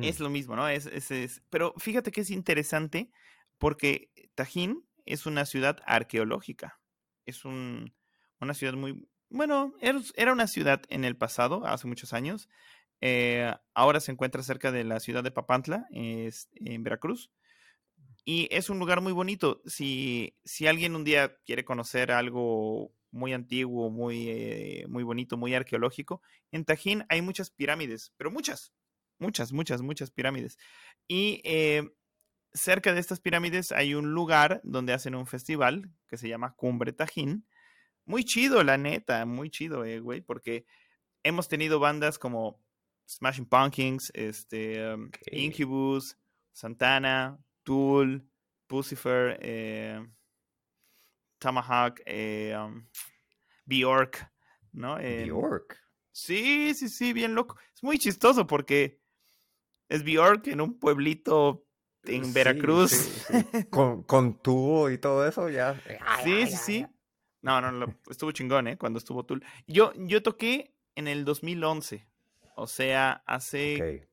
Es 0.01 0.19
lo 0.19 0.29
mismo, 0.29 0.55
¿no? 0.55 0.67
Es, 0.67 0.85
es, 0.85 1.41
pero 1.49 1.73
fíjate 1.77 2.11
que 2.11 2.21
es 2.21 2.29
interesante 2.29 3.09
porque 3.57 4.11
Tajín 4.35 4.85
es 5.05 5.25
una 5.25 5.45
ciudad 5.45 5.79
arqueológica. 5.85 6.79
Es 7.25 7.43
un, 7.43 7.93
una 8.39 8.53
ciudad 8.53 8.73
muy... 8.73 9.07
Bueno, 9.29 9.73
era 9.79 10.31
una 10.31 10.45
ciudad 10.45 10.83
en 10.89 11.05
el 11.05 11.15
pasado, 11.15 11.65
hace 11.65 11.87
muchos 11.87 12.13
años. 12.13 12.49
Eh, 13.01 13.51
ahora 13.73 13.99
se 13.99 14.11
encuentra 14.11 14.43
cerca 14.43 14.71
de 14.71 14.83
la 14.83 14.99
ciudad 14.99 15.23
de 15.23 15.31
Papantla, 15.31 15.87
es, 15.91 16.49
en 16.53 16.83
Veracruz. 16.83 17.31
Y 18.25 18.47
es 18.51 18.69
un 18.69 18.79
lugar 18.79 19.01
muy 19.01 19.11
bonito. 19.11 19.61
Si, 19.65 20.37
si 20.45 20.67
alguien 20.67 20.95
un 20.95 21.03
día 21.03 21.37
quiere 21.45 21.65
conocer 21.65 22.11
algo 22.11 22.93
muy 23.11 23.33
antiguo, 23.33 23.89
muy, 23.89 24.29
eh, 24.29 24.85
muy 24.87 25.03
bonito, 25.03 25.37
muy 25.37 25.53
arqueológico, 25.53 26.21
en 26.51 26.65
Tajín 26.65 27.05
hay 27.09 27.21
muchas 27.21 27.51
pirámides, 27.51 28.11
pero 28.17 28.31
muchas, 28.31 28.73
muchas, 29.19 29.51
muchas, 29.51 29.81
muchas 29.81 30.11
pirámides. 30.11 30.57
Y 31.07 31.41
eh, 31.43 31.89
cerca 32.53 32.93
de 32.93 32.99
estas 32.99 33.19
pirámides 33.19 33.71
hay 33.71 33.93
un 33.93 34.13
lugar 34.13 34.61
donde 34.63 34.93
hacen 34.93 35.15
un 35.15 35.27
festival 35.27 35.91
que 36.07 36.17
se 36.17 36.27
llama 36.27 36.55
Cumbre 36.55 36.93
Tajín. 36.93 37.45
Muy 38.05 38.23
chido, 38.23 38.63
la 38.63 38.77
neta, 38.77 39.25
muy 39.25 39.49
chido, 39.49 39.85
eh, 39.85 39.99
güey, 39.99 40.21
porque 40.21 40.65
hemos 41.23 41.47
tenido 41.47 41.79
bandas 41.79 42.17
como 42.19 42.61
Smashing 43.07 43.45
Pumpkins, 43.45 44.11
este, 44.13 44.93
um, 44.93 45.09
Incubus, 45.31 46.17
Santana, 46.51 47.39
Tool, 47.63 48.29
Pucifer, 48.67 49.37
eh, 49.41 50.05
Tomahawk, 51.39 52.01
eh, 52.05 52.55
um, 52.57 52.85
Bjork, 53.65 54.31
¿no? 54.71 54.97
Bjork. 54.97 55.79
Sí, 56.11 56.73
sí, 56.75 56.89
sí, 56.89 57.13
bien 57.13 57.33
loco. 57.35 57.57
Es 57.75 57.83
muy 57.83 57.97
chistoso 57.97 58.45
porque 58.45 59.01
es 59.89 60.03
Bjork 60.03 60.47
en 60.47 60.61
un 60.61 60.79
pueblito 60.79 61.65
en 62.03 62.33
Veracruz. 62.33 63.25
Con, 63.69 64.03
con, 64.03 64.41
tubo 64.41 64.89
y 64.89 64.97
todo 64.97 65.27
eso, 65.27 65.49
ya. 65.49 65.81
Sí, 66.23 66.47
sí, 66.47 66.57
sí. 66.57 66.87
No, 67.41 67.59
no, 67.59 67.93
estuvo 68.09 68.31
chingón, 68.31 68.67
¿eh? 68.67 68.77
Cuando 68.77 68.99
estuvo 68.99 69.25
Tool. 69.25 69.43
Yo, 69.67 69.91
yo 69.95 70.23
toqué 70.23 70.75
en 70.95 71.07
el 71.07 71.25
2011. 71.25 72.07
O 72.55 72.67
sea, 72.67 73.23
hace 73.25 74.07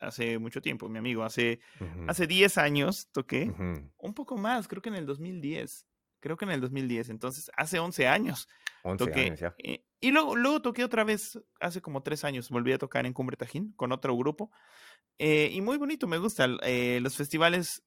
hace 0.00 0.38
mucho 0.38 0.60
tiempo, 0.60 0.88
mi 0.88 0.98
amigo, 0.98 1.24
hace, 1.24 1.60
hace 2.06 2.26
10 2.26 2.58
años 2.58 3.08
toqué, 3.12 3.52
un 3.98 4.14
poco 4.14 4.36
más, 4.36 4.68
creo 4.68 4.82
que 4.82 4.88
en 4.88 4.96
el 4.96 5.06
2010, 5.06 5.86
creo 6.20 6.36
que 6.36 6.44
en 6.44 6.52
el 6.52 6.60
2010, 6.60 7.10
entonces 7.10 7.50
hace 7.56 7.78
11 7.78 8.06
años. 8.06 8.48
11 8.82 9.04
toqué, 9.04 9.20
años 9.26 9.40
ya. 9.40 9.54
Eh, 9.58 9.84
y 10.00 10.10
luego, 10.10 10.36
luego 10.36 10.62
toqué 10.62 10.84
otra 10.84 11.04
vez, 11.04 11.40
hace 11.60 11.82
como 11.82 12.02
3 12.02 12.24
años, 12.24 12.50
volví 12.50 12.72
a 12.72 12.78
tocar 12.78 13.06
en 13.06 13.12
Cumbre 13.12 13.36
Tajín 13.36 13.72
con 13.72 13.92
otro 13.92 14.16
grupo. 14.16 14.50
Eh, 15.18 15.50
y 15.52 15.60
muy 15.60 15.76
bonito, 15.76 16.06
me 16.06 16.18
gusta. 16.18 16.46
Eh, 16.62 17.00
los 17.02 17.16
festivales, 17.16 17.82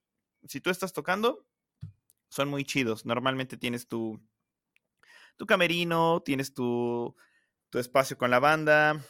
si 0.45 0.59
tú 0.59 0.69
estás 0.69 0.91
tocando, 0.91 1.47
son 2.27 2.49
muy 2.49 2.65
chidos. 2.65 3.05
Normalmente 3.05 3.57
tienes 3.57 3.87
tu, 3.87 4.21
tu 5.37 5.45
camerino, 5.45 6.21
tienes 6.21 6.53
tu, 6.53 7.15
tu 7.69 7.79
espacio 7.79 8.17
con 8.17 8.29
la 8.29 8.39
banda, 8.39 9.01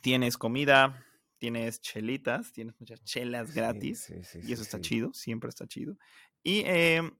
tienes 0.00 0.38
comida, 0.38 1.04
tienes 1.42 1.80
chelitas, 1.80 2.52
tienes 2.52 2.78
muchas 2.78 3.02
chelas 3.02 3.52
gratis. 3.52 4.14
y 4.44 4.52
eso 4.52 4.62
está 4.62 4.80
chido, 4.80 5.12
siempre 5.12 5.48
está 5.50 5.66
chido. 5.66 5.98
Y, 6.44 6.62
em, 6.66 7.18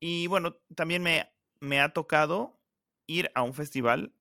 y 0.00 0.26
bueno, 0.26 0.56
también 0.74 1.00
me, 1.00 1.32
me 1.60 1.80
ha 1.80 1.92
tocado 1.92 2.60
ir 3.06 3.30
a 3.36 3.42
un 3.42 3.54
festival, 3.54 4.16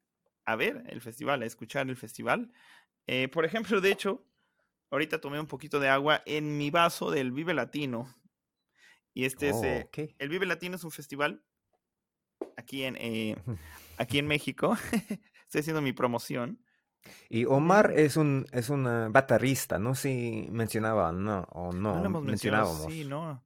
a 0.45 0.55
ver 0.55 0.83
el 0.89 1.01
festival, 1.01 1.41
a 1.41 1.47
escuchar 1.47 1.89
el 1.89 1.97
festival. 1.97 2.53
Eh, 3.07 3.29
por 3.29 3.45
ejemplo, 3.45 3.81
de 3.81 3.91
hecho, 3.91 4.23
ahorita 4.91 5.19
tomé 5.19 5.39
un 5.39 5.47
poquito 5.47 5.79
de 5.79 5.89
agua 5.89 6.21
en 6.27 6.59
mi 6.59 6.69
vaso 6.69 7.09
del 7.09 7.31
Vive 7.31 7.55
Latino. 7.55 8.15
Y 9.15 9.25
este 9.25 9.49
es, 9.49 9.63
eh, 9.63 9.89
oh, 9.91 10.01
el 10.19 10.29
Vive 10.29 10.45
Latino 10.45 10.75
es 10.75 10.83
un 10.83 10.91
festival 10.91 11.43
aquí 12.57 12.83
en, 12.83 12.95
eh, 12.97 13.35
aquí 13.97 14.19
en 14.19 14.27
México. 14.27 14.77
Estoy 15.47 15.61
haciendo 15.61 15.81
mi 15.81 15.93
promoción. 15.93 16.63
Y 17.29 17.45
Omar 17.45 17.93
es 17.95 18.17
un 18.17 18.45
es 18.51 18.69
una 18.69 19.09
baterista, 19.09 19.79
no 19.79 19.95
sé 19.95 20.09
si 20.09 20.47
mencionaba, 20.51 21.11
no, 21.11 21.47
o 21.51 21.71
no, 21.71 21.95
no 21.99 22.05
hemos 22.05 22.23
mencionado, 22.23 22.89
sí, 22.89 23.05
no. 23.05 23.43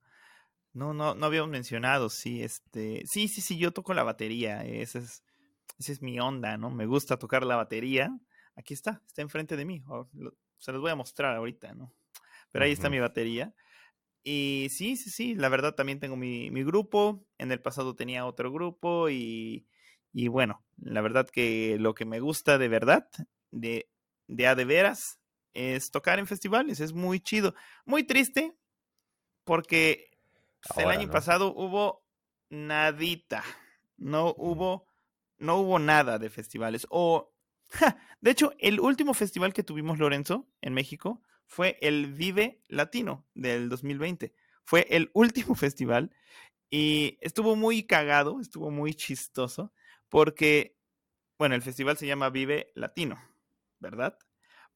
No, 0.73 0.93
no, 0.93 1.15
no 1.15 1.25
habíamos 1.25 1.49
mencionado, 1.49 2.09
sí, 2.09 2.43
este, 2.43 3.03
sí, 3.05 3.29
sí, 3.29 3.39
sí, 3.39 3.57
yo 3.57 3.71
toco 3.71 3.93
la 3.93 4.03
batería, 4.03 4.65
esa 4.65 4.99
es, 4.99 5.23
esa 5.79 5.91
es 5.93 6.01
mi 6.01 6.19
onda, 6.19 6.57
¿no? 6.57 6.69
Me 6.69 6.85
gusta 6.85 7.17
tocar 7.17 7.45
la 7.45 7.55
batería. 7.55 8.11
Aquí 8.57 8.73
está, 8.73 9.01
está 9.07 9.21
enfrente 9.21 9.55
de 9.55 9.63
mí, 9.63 9.83
se 10.57 10.73
los 10.73 10.81
voy 10.81 10.91
a 10.91 10.95
mostrar 10.95 11.33
ahorita, 11.35 11.73
¿no? 11.73 11.93
Pero 12.51 12.65
ahí 12.65 12.71
está 12.71 12.89
mi 12.89 12.99
batería. 12.99 13.53
Y 14.21 14.67
sí, 14.69 14.97
sí, 14.97 15.09
sí, 15.11 15.35
la 15.35 15.49
verdad 15.49 15.75
también 15.75 15.99
tengo 15.99 16.17
mi, 16.17 16.49
mi 16.51 16.63
grupo, 16.63 17.25
en 17.37 17.51
el 17.51 17.61
pasado 17.61 17.95
tenía 17.95 18.25
otro 18.25 18.51
grupo 18.51 19.09
y, 19.09 19.67
y 20.11 20.27
bueno, 20.29 20.65
la 20.77 21.01
verdad 21.01 21.29
que 21.29 21.77
lo 21.79 21.93
que 21.93 22.05
me 22.05 22.19
gusta 22.19 22.57
de 22.57 22.67
verdad 22.67 23.07
de, 23.55 23.89
de 24.27 24.47
a 24.47 24.55
de 24.55 24.65
veras 24.65 25.19
es 25.53 25.89
tocar 25.89 26.19
en 26.19 26.27
festivales, 26.27 26.79
es 26.79 26.93
muy 26.93 27.19
chido. 27.19 27.55
Muy 27.85 28.03
triste 28.03 28.55
porque 29.43 30.11
el 30.77 30.89
año 30.89 31.09
pasado 31.09 31.53
hubo 31.55 32.03
nadita, 32.49 33.43
no 33.97 34.33
hubo, 34.37 34.87
no 35.37 35.57
hubo 35.57 35.79
nada 35.79 36.19
de 36.19 36.29
festivales. 36.29 36.85
O, 36.89 37.33
de 38.21 38.31
hecho, 38.31 38.53
el 38.59 38.79
último 38.79 39.13
festival 39.13 39.53
que 39.53 39.63
tuvimos, 39.63 39.97
Lorenzo, 39.97 40.47
en 40.61 40.73
México, 40.73 41.21
fue 41.45 41.77
el 41.81 42.13
Vive 42.13 42.61
Latino 42.67 43.25
del 43.33 43.69
2020. 43.69 44.33
Fue 44.63 44.87
el 44.89 45.09
último 45.13 45.55
festival 45.55 46.11
y 46.69 47.17
estuvo 47.21 47.55
muy 47.55 47.83
cagado, 47.83 48.41
estuvo 48.41 48.71
muy 48.71 48.93
chistoso, 48.93 49.71
porque, 50.09 50.75
bueno, 51.37 51.55
el 51.55 51.61
festival 51.61 51.97
se 51.97 52.07
llama 52.07 52.29
Vive 52.29 52.71
Latino. 52.75 53.34
¿Verdad? 53.79 54.17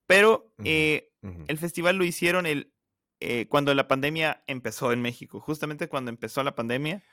Pero 0.05 0.53
eh, 0.63 1.11
el 1.47 1.57
festival 1.57 1.97
lo 1.97 2.03
hicieron 2.03 2.45
el, 2.45 2.73
eh, 3.19 3.47
cuando 3.47 3.73
la 3.75 3.87
pandemia 3.87 4.43
empezó 4.47 4.91
en 4.91 5.01
México. 5.01 5.39
Justamente 5.39 5.87
cuando 5.87 6.09
empezó 6.09 6.43
la 6.43 6.55
pandemia, 6.55 7.03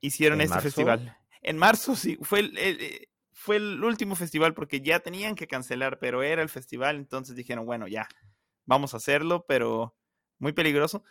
hicieron 0.00 0.40
este 0.40 0.60
festival. 0.60 1.16
En 1.40 1.56
marzo, 1.56 1.96
sí. 1.96 2.18
Fue 2.22 2.40
el, 2.40 2.58
eh, 2.58 3.08
fue 3.32 3.56
el 3.56 3.82
último 3.82 4.16
festival 4.16 4.54
porque 4.54 4.80
ya 4.80 5.00
tenían 5.00 5.34
que 5.34 5.46
cancelar, 5.46 5.98
pero 5.98 6.22
era 6.22 6.42
el 6.42 6.48
festival. 6.48 6.96
Entonces 6.96 7.36
dijeron, 7.36 7.64
bueno, 7.64 7.86
ya, 7.86 8.08
vamos 8.66 8.92
a 8.92 8.98
hacerlo, 8.98 9.46
pero 9.46 9.96
muy 10.38 10.52
peligroso. 10.52 11.04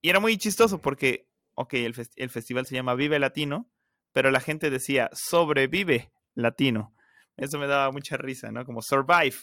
Y 0.00 0.08
era 0.08 0.18
muy 0.18 0.38
chistoso 0.38 0.80
porque, 0.80 1.28
ok, 1.54 1.74
el, 1.74 1.94
el 2.16 2.30
festival 2.30 2.66
se 2.66 2.74
llama 2.74 2.94
Vive 2.94 3.18
Latino, 3.18 3.70
pero 4.12 4.30
la 4.30 4.40
gente 4.40 4.70
decía, 4.70 5.10
sobrevive 5.12 6.10
latino. 6.34 6.94
Eso 7.40 7.58
me 7.58 7.66
daba 7.66 7.90
mucha 7.90 8.16
risa, 8.16 8.52
¿no? 8.52 8.64
Como 8.64 8.82
survive. 8.82 9.34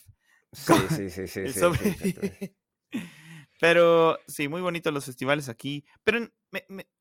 Sí, 0.53 0.73
sí, 0.89 1.09
sí, 1.09 1.27
sí. 1.27 1.47
sí, 1.51 2.55
Pero 3.59 4.19
sí, 4.27 4.47
muy 4.47 4.61
bonitos 4.61 4.93
los 4.93 5.05
festivales 5.05 5.49
aquí. 5.49 5.83
Pero 6.03 6.19
en, 6.19 6.31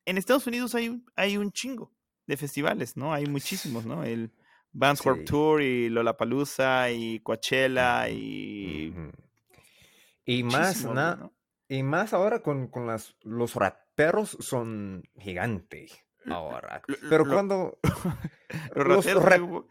en, 0.06 0.18
Estados 0.18 0.46
Unidos 0.46 0.74
hay 0.74 0.88
un, 0.88 1.04
hay 1.14 1.36
un 1.36 1.52
chingo 1.52 1.92
de 2.26 2.38
festivales, 2.38 2.96
¿no? 2.96 3.12
Hay 3.12 3.26
muchísimos, 3.26 3.84
¿no? 3.84 4.04
El 4.04 4.32
Vans 4.72 5.04
Warped 5.04 5.26
Tour 5.26 5.62
y 5.62 5.90
Lollapalooza 5.90 6.90
y 6.90 7.20
Coachella 7.20 8.08
y... 8.08 8.94
Y 10.24 10.42
más, 10.42 10.84
¿no? 10.84 11.32
y 11.68 11.82
más 11.82 12.12
ahora 12.12 12.42
con, 12.42 12.68
con 12.68 12.86
las, 12.86 13.14
los 13.22 13.54
raperos 13.54 14.36
son 14.40 15.02
gigantes 15.18 16.04
ahora. 16.28 16.82
Pero 17.08 17.26
cuando... 17.26 17.78
los, 18.74 19.06
raperos... 19.14 19.66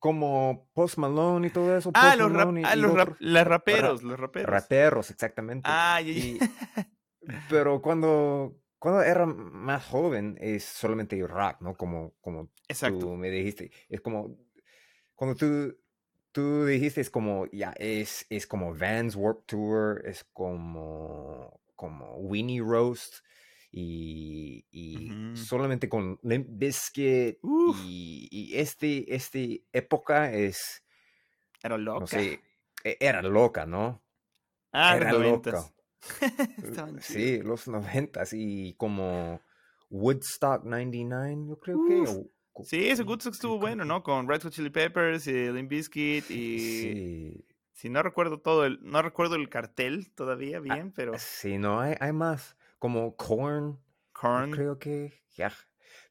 como 0.00 0.68
Post 0.74 0.96
Malone 0.98 1.46
y 1.46 1.50
todo 1.50 1.76
eso. 1.76 1.90
Ah, 1.94 2.14
Post 2.16 2.18
los, 2.18 2.32
rap- 2.32 2.56
y- 2.58 2.62
ah, 2.64 2.74
y 2.74 2.80
los, 2.80 2.92
rap- 2.94 3.16
las 3.20 3.46
raperos, 3.46 4.02
los 4.02 4.18
raperos. 4.18 4.50
raperos, 4.50 5.10
exactamente. 5.10 5.68
Ah, 5.72 6.00
ya, 6.00 6.10
Y- 6.10 6.38
ya. 6.40 6.50
pero 7.48 7.80
cuando, 7.80 8.56
cuando 8.78 9.02
era 9.02 9.26
más 9.26 9.84
joven 9.86 10.36
es 10.40 10.64
solamente 10.64 11.24
rock, 11.26 11.60
¿no? 11.60 11.74
Como, 11.76 12.14
como 12.20 12.50
Exacto. 12.66 12.98
tú 12.98 13.10
me 13.16 13.30
dijiste. 13.30 13.70
Es 13.88 14.00
como, 14.00 14.36
cuando 15.14 15.36
tú, 15.36 15.76
tú 16.32 16.64
dijiste, 16.64 17.00
es 17.02 17.10
como, 17.10 17.46
ya, 17.52 17.72
es, 17.76 18.26
es 18.30 18.46
como 18.46 18.74
Vans 18.74 19.14
Warp 19.16 19.44
Tour, 19.46 20.02
es 20.06 20.24
como, 20.32 21.60
como 21.76 22.16
Winnie 22.16 22.62
Roast. 22.62 23.16
Y, 23.72 24.64
solamente 25.34 25.88
con 25.88 26.18
Limp 26.22 26.46
Bizkit 26.50 27.38
y, 27.42 28.28
y 28.30 28.56
este, 28.58 29.14
este 29.14 29.64
época 29.72 30.32
es, 30.32 30.82
Era 31.62 31.78
loca. 31.78 32.00
no 32.00 32.06
sé, 32.06 32.40
e- 32.84 32.96
era 33.00 33.22
loca, 33.22 33.66
¿no? 33.66 34.02
ah, 34.72 34.96
era 34.96 35.12
los 35.12 35.22
loca. 35.22 35.52
chidos. 36.62 37.00
Sí, 37.00 37.38
los 37.42 37.68
noventas 37.68 38.32
y 38.32 38.74
como 38.74 39.40
Woodstock 39.90 40.64
99, 40.64 41.36
yo 41.48 41.58
creo 41.58 41.84
que. 41.86 42.04
O- 42.08 42.64
Sí, 42.64 42.88
ese 42.88 43.04
co- 43.04 43.10
Woodstock 43.10 43.34
estuvo 43.34 43.58
bueno, 43.58 43.84
¿no? 43.84 44.02
Con 44.02 44.28
Red 44.28 44.42
Hot 44.42 44.52
Chili 44.52 44.70
Peppers 44.70 45.26
y 45.26 45.50
Limp 45.50 45.70
Bizkit 45.70 46.24
y 46.30 46.58
Sí, 46.58 47.46
si 47.72 47.88
no 47.88 48.02
recuerdo 48.02 48.40
todo 48.40 48.66
el 48.66 48.78
no 48.82 49.00
recuerdo 49.02 49.36
el 49.36 49.48
cartel 49.48 50.10
todavía 50.14 50.58
Ah, 50.58 50.60
bien, 50.60 50.92
pero 50.92 51.12
sí, 51.18 51.56
no, 51.58 51.80
hay, 51.80 51.94
hay 52.00 52.12
más. 52.12 52.56
Como 52.80 53.14
Korn, 53.14 53.78
Korn 54.12 54.50
creo 54.50 54.78
que. 54.78 55.12
Ya. 55.36 55.52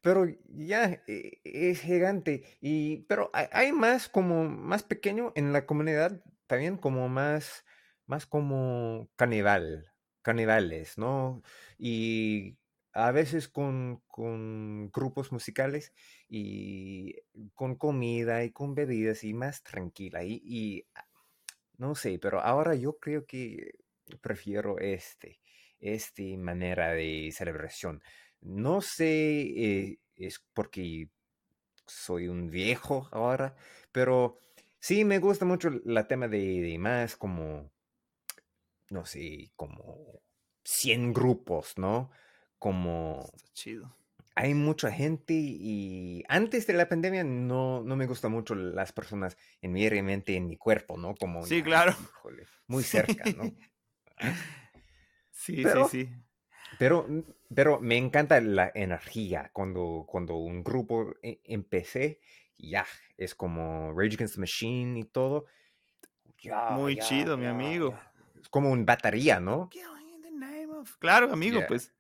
Pero 0.02 0.26
ya 0.48 1.02
e- 1.08 1.42
es 1.44 1.82
gigante. 1.82 2.44
Y, 2.62 3.04
pero 3.08 3.32
hay, 3.34 3.72
más 3.72 4.08
como 4.08 4.48
más 4.48 4.84
pequeño 4.84 5.34
en 5.36 5.52
la 5.52 5.66
comunidad, 5.66 6.24
también 6.48 6.78
como 6.78 7.10
más, 7.10 7.66
más 8.06 8.28
como 8.28 9.10
carnaval, 9.16 9.92
carnavales, 10.22 10.98
¿no? 11.00 11.42
Y 11.80 12.60
a 12.94 13.12
veces 13.12 13.48
con, 13.50 14.04
con 14.08 14.92
grupos 14.92 15.32
musicales 15.32 15.92
y 16.28 17.16
con 17.56 17.76
comida 17.76 18.44
y 18.44 18.52
con 18.52 18.76
bebidas 18.76 19.24
y 19.24 19.34
más 19.34 19.64
tranquila. 19.64 20.24
Y, 20.24 20.40
y, 20.44 20.88
ah, 20.94 21.08
no 21.78 21.96
sé, 21.96 22.20
pero 22.20 22.42
ahora 22.42 22.76
yo 22.76 23.00
creo 23.00 23.26
que 23.26 23.74
prefiero 24.22 24.80
este, 24.80 25.39
este 25.80 26.38
manera 26.38 26.94
de 26.94 27.32
celebración. 27.34 28.02
No 28.42 28.82
sé, 28.82 29.42
eh, 29.42 30.00
es 30.16 30.46
porque 30.54 31.10
soy 31.88 32.28
un 32.30 32.50
viejo 32.52 33.10
ahora, 33.12 33.56
pero 33.92 34.40
sí 34.80 35.06
me 35.06 35.20
gusta 35.20 35.46
mucho 35.46 35.70
la 35.86 36.08
tema 36.08 36.28
de, 36.28 36.62
de 36.62 36.78
más 36.80 37.16
como, 37.18 37.72
no 38.90 39.06
sé, 39.06 39.52
como 39.56 40.22
100 40.64 41.14
grupos, 41.14 41.78
¿no? 41.78 42.12
Como 42.58 43.32
está 43.36 43.48
chido. 43.54 43.96
hay 44.36 44.54
mucha 44.54 44.92
gente 44.92 45.34
y 45.36 46.24
antes 46.30 46.66
de 46.68 46.74
la 46.74 46.88
pandemia 46.88 47.24
no, 47.24 47.84
no 47.84 47.96
me 47.96 48.08
gustan 48.08 48.32
mucho 48.32 48.56
las 48.56 48.94
personas 48.94 49.38
en 49.62 49.74
mi 49.74 49.90
mente, 50.02 50.36
en 50.36 50.48
mi 50.48 50.58
cuerpo, 50.58 50.98
¿no? 50.98 51.16
Como, 51.16 51.46
Sí, 51.46 51.62
claro. 51.62 51.96
híjole, 52.00 52.46
muy 52.68 52.84
cerca, 52.84 53.26
¿no? 53.36 53.44
Sí, 55.40 55.62
Pero- 55.64 55.88
sí, 55.88 56.06
sí. 56.06 56.14
Pero, 56.78 57.08
pero 57.56 57.80
me 57.80 57.96
encanta 57.98 58.42
la 58.42 58.72
energía 58.76 59.50
cuando, 59.54 60.06
cuando 60.08 60.36
un 60.36 60.64
grupo 60.64 61.14
e- 61.24 61.40
empecé, 61.46 62.20
ya, 62.58 62.86
es 63.18 63.34
como 63.36 63.92
Rage 63.94 64.16
Against 64.16 64.36
the 64.36 64.42
Machine 64.42 65.00
y 65.00 65.04
todo. 65.06 65.46
ya, 66.42 66.72
Muy 66.72 66.96
ya, 66.98 67.02
chido, 67.04 67.38
mi 67.38 67.46
amigo. 67.48 67.98
Es 68.40 68.50
como 68.50 68.70
una 68.70 68.84
batería, 68.84 69.40
¿no? 69.40 69.70
Claro, 71.00 71.32
amigo, 71.32 71.60
Yeah. 71.60 71.68
pues. 71.68 71.94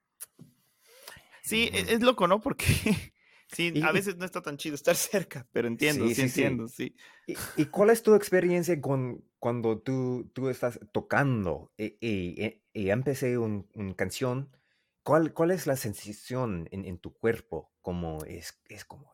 Sí, 1.41 1.69
e- 1.73 1.93
es 1.93 2.01
loco, 2.01 2.27
¿no? 2.27 2.39
Porque 2.41 2.65
sí, 3.51 3.71
Y- 3.73 3.81
a 3.81 3.91
veces 3.91 4.17
no 4.17 4.25
está 4.25 4.41
tan 4.41 4.57
chido 4.57 4.75
estar 4.75 4.95
cerca, 4.95 5.47
pero 5.51 5.67
entiendo, 5.67 6.07
Sí, 6.07 6.15
sí, 6.15 6.21
sí, 6.23 6.29
sí. 6.29 6.41
entiendo, 6.41 6.67
sí. 6.67 6.95
¿Y, 7.27 7.35
y 7.61 7.65
cuál 7.67 7.89
es 7.89 8.03
tu 8.03 8.13
experiencia 8.15 8.79
con, 8.81 9.23
cuando 9.39 9.79
tú, 9.79 10.29
tú 10.33 10.49
estás 10.49 10.79
tocando 10.91 11.71
y, 11.77 11.97
y- 12.01 12.45
y- 12.45 12.63
y 12.73 12.89
empecé 12.89 13.37
una 13.37 13.63
canción? 13.95 14.55
¿Cuál, 15.03 15.33
¿Cuál 15.33 15.51
es 15.51 15.65
la 15.65 15.75
sensación 15.75 16.67
en, 16.71 16.85
en 16.85 16.99
tu 16.99 17.13
cuerpo? 17.13 17.71
Como 17.81 18.23
es, 18.25 18.61
es 18.69 18.85
como, 18.85 19.11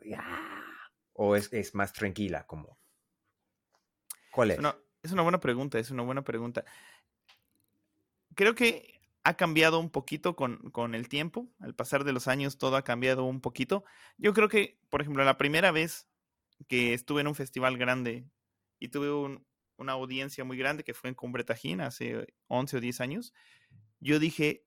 o 1.13 1.35
es, 1.35 1.51
es 1.53 1.75
más 1.75 1.93
tranquila, 1.93 2.45
como, 2.47 2.77
¿cuál 4.31 4.51
es? 4.51 4.55
Es 4.55 4.59
una, 4.59 4.75
es 5.03 5.11
una 5.11 5.21
buena 5.21 5.39
pregunta, 5.39 5.79
es 5.79 5.91
una 5.91 6.03
buena 6.03 6.23
pregunta. 6.23 6.65
Creo 8.35 8.55
que 8.55 8.99
ha 9.23 9.35
cambiado 9.35 9.79
un 9.79 9.89
poquito 9.89 10.35
con, 10.35 10.57
con 10.71 10.93
el 10.95 11.07
tiempo. 11.07 11.47
Al 11.59 11.73
pasar 11.73 12.03
de 12.03 12.13
los 12.13 12.27
años 12.27 12.57
todo 12.57 12.75
ha 12.75 12.83
cambiado 12.83 13.23
un 13.23 13.41
poquito. 13.41 13.83
Yo 14.17 14.33
creo 14.33 14.49
que, 14.49 14.77
por 14.89 15.01
ejemplo, 15.01 15.23
la 15.23 15.37
primera 15.37 15.71
vez 15.71 16.07
que 16.67 16.93
estuve 16.93 17.21
en 17.21 17.27
un 17.27 17.35
festival 17.35 17.77
grande 17.77 18.25
y 18.79 18.89
tuve 18.89 19.11
un- 19.11 19.45
una 19.77 19.93
audiencia 19.93 20.43
muy 20.43 20.57
grande 20.57 20.83
que 20.83 20.93
fue 20.93 21.09
en 21.09 21.15
Cumbre 21.15 21.43
Tajín 21.43 21.81
hace 21.81 22.27
11 22.47 22.77
o 22.77 22.79
10 22.79 23.01
años, 23.01 23.33
yo 23.99 24.19
dije, 24.19 24.65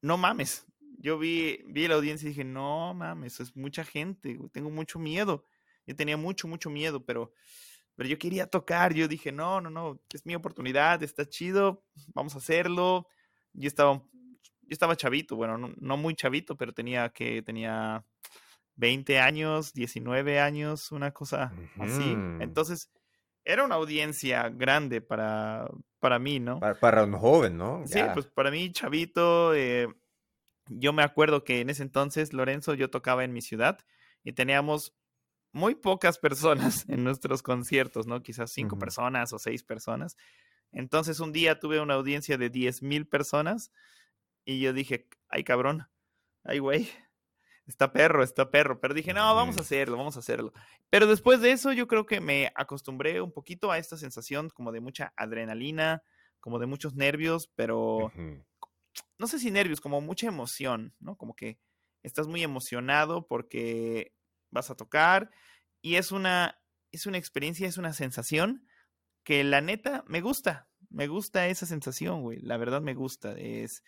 no 0.00 0.16
mames. 0.16 0.66
Yo 0.98 1.18
vi, 1.18 1.60
vi 1.66 1.86
la 1.88 1.96
audiencia 1.96 2.26
y 2.26 2.30
dije, 2.30 2.44
no 2.44 2.94
mames, 2.94 3.40
es 3.40 3.56
mucha 3.56 3.84
gente, 3.84 4.38
tengo 4.52 4.70
mucho 4.70 4.98
miedo. 4.98 5.46
Yo 5.86 5.94
tenía 5.96 6.16
mucho, 6.16 6.48
mucho 6.48 6.70
miedo, 6.70 7.04
pero, 7.04 7.32
pero 7.94 8.08
yo 8.08 8.18
quería 8.18 8.46
tocar. 8.46 8.94
Yo 8.94 9.08
dije, 9.08 9.32
no, 9.32 9.60
no, 9.60 9.70
no, 9.70 10.00
es 10.12 10.24
mi 10.24 10.34
oportunidad, 10.34 11.02
está 11.02 11.28
chido, 11.28 11.84
vamos 12.14 12.34
a 12.34 12.38
hacerlo. 12.38 13.06
Yo 13.52 13.68
estaba, 13.68 13.94
yo 13.94 14.70
estaba 14.70 14.96
chavito, 14.96 15.36
bueno, 15.36 15.58
no, 15.58 15.72
no 15.76 15.96
muy 15.96 16.14
chavito, 16.14 16.56
pero 16.56 16.72
tenía 16.72 17.10
que, 17.10 17.42
tenía 17.42 18.04
20 18.76 19.20
años, 19.20 19.72
19 19.72 20.40
años, 20.40 20.90
una 20.92 21.12
cosa 21.12 21.52
así. 21.78 22.16
Entonces, 22.40 22.90
era 23.44 23.64
una 23.64 23.74
audiencia 23.74 24.48
grande 24.48 25.00
para, 25.00 25.68
para 26.00 26.18
mí, 26.18 26.40
¿no? 26.40 26.60
Para, 26.60 26.78
para 26.78 27.04
un 27.04 27.12
joven, 27.14 27.56
¿no? 27.56 27.82
Sí, 27.86 28.00
pues 28.12 28.26
para 28.26 28.50
mí, 28.50 28.72
chavito, 28.72 29.54
eh, 29.54 29.88
yo 30.68 30.92
me 30.92 31.02
acuerdo 31.02 31.44
que 31.44 31.60
en 31.60 31.70
ese 31.70 31.82
entonces, 31.82 32.32
Lorenzo, 32.32 32.74
yo 32.74 32.90
tocaba 32.90 33.24
en 33.24 33.32
mi 33.32 33.42
ciudad 33.42 33.78
y 34.22 34.32
teníamos 34.32 34.96
muy 35.52 35.74
pocas 35.74 36.18
personas 36.18 36.84
en 36.88 37.04
nuestros 37.04 37.42
conciertos, 37.42 38.06
¿no? 38.06 38.22
Quizás 38.22 38.50
cinco 38.50 38.78
personas 38.78 39.32
o 39.32 39.38
seis 39.38 39.62
personas. 39.62 40.16
Entonces 40.72 41.20
un 41.20 41.32
día 41.32 41.60
tuve 41.60 41.80
una 41.80 41.94
audiencia 41.94 42.36
de 42.36 42.50
10 42.50 42.82
mil 42.82 43.06
personas 43.06 43.70
y 44.44 44.60
yo 44.60 44.72
dije, 44.72 45.08
ay 45.28 45.44
cabrón, 45.44 45.88
ay 46.42 46.58
güey, 46.58 46.90
está 47.66 47.92
perro, 47.92 48.22
está 48.22 48.50
perro. 48.50 48.80
Pero 48.80 48.94
dije, 48.94 49.12
no, 49.12 49.34
vamos 49.34 49.58
a 49.58 49.60
hacerlo, 49.60 49.96
vamos 49.96 50.16
a 50.16 50.20
hacerlo. 50.20 50.52
Pero 50.90 51.06
después 51.06 51.40
de 51.40 51.52
eso 51.52 51.72
yo 51.72 51.86
creo 51.86 52.06
que 52.06 52.20
me 52.20 52.52
acostumbré 52.54 53.20
un 53.20 53.32
poquito 53.32 53.70
a 53.70 53.78
esta 53.78 53.96
sensación 53.96 54.50
como 54.50 54.72
de 54.72 54.80
mucha 54.80 55.12
adrenalina, 55.16 56.02
como 56.40 56.58
de 56.58 56.66
muchos 56.66 56.94
nervios, 56.94 57.50
pero 57.54 58.12
no 59.18 59.26
sé 59.26 59.38
si 59.38 59.50
nervios, 59.50 59.80
como 59.80 60.00
mucha 60.00 60.26
emoción, 60.26 60.94
¿no? 61.00 61.16
Como 61.16 61.34
que 61.34 61.58
estás 62.02 62.26
muy 62.26 62.42
emocionado 62.42 63.26
porque 63.26 64.12
vas 64.50 64.70
a 64.70 64.76
tocar 64.76 65.30
y 65.80 65.96
es 65.96 66.12
una, 66.12 66.60
es 66.92 67.06
una 67.06 67.18
experiencia, 67.18 67.66
es 67.66 67.78
una 67.78 67.92
sensación 67.92 68.66
que 69.24 69.42
la 69.42 69.60
neta 69.60 70.04
me 70.06 70.20
gusta, 70.20 70.68
me 70.90 71.08
gusta 71.08 71.48
esa 71.48 71.66
sensación, 71.66 72.22
güey, 72.22 72.40
la 72.40 72.58
verdad 72.58 72.82
me 72.82 72.94
gusta, 72.94 73.32
es 73.32 73.82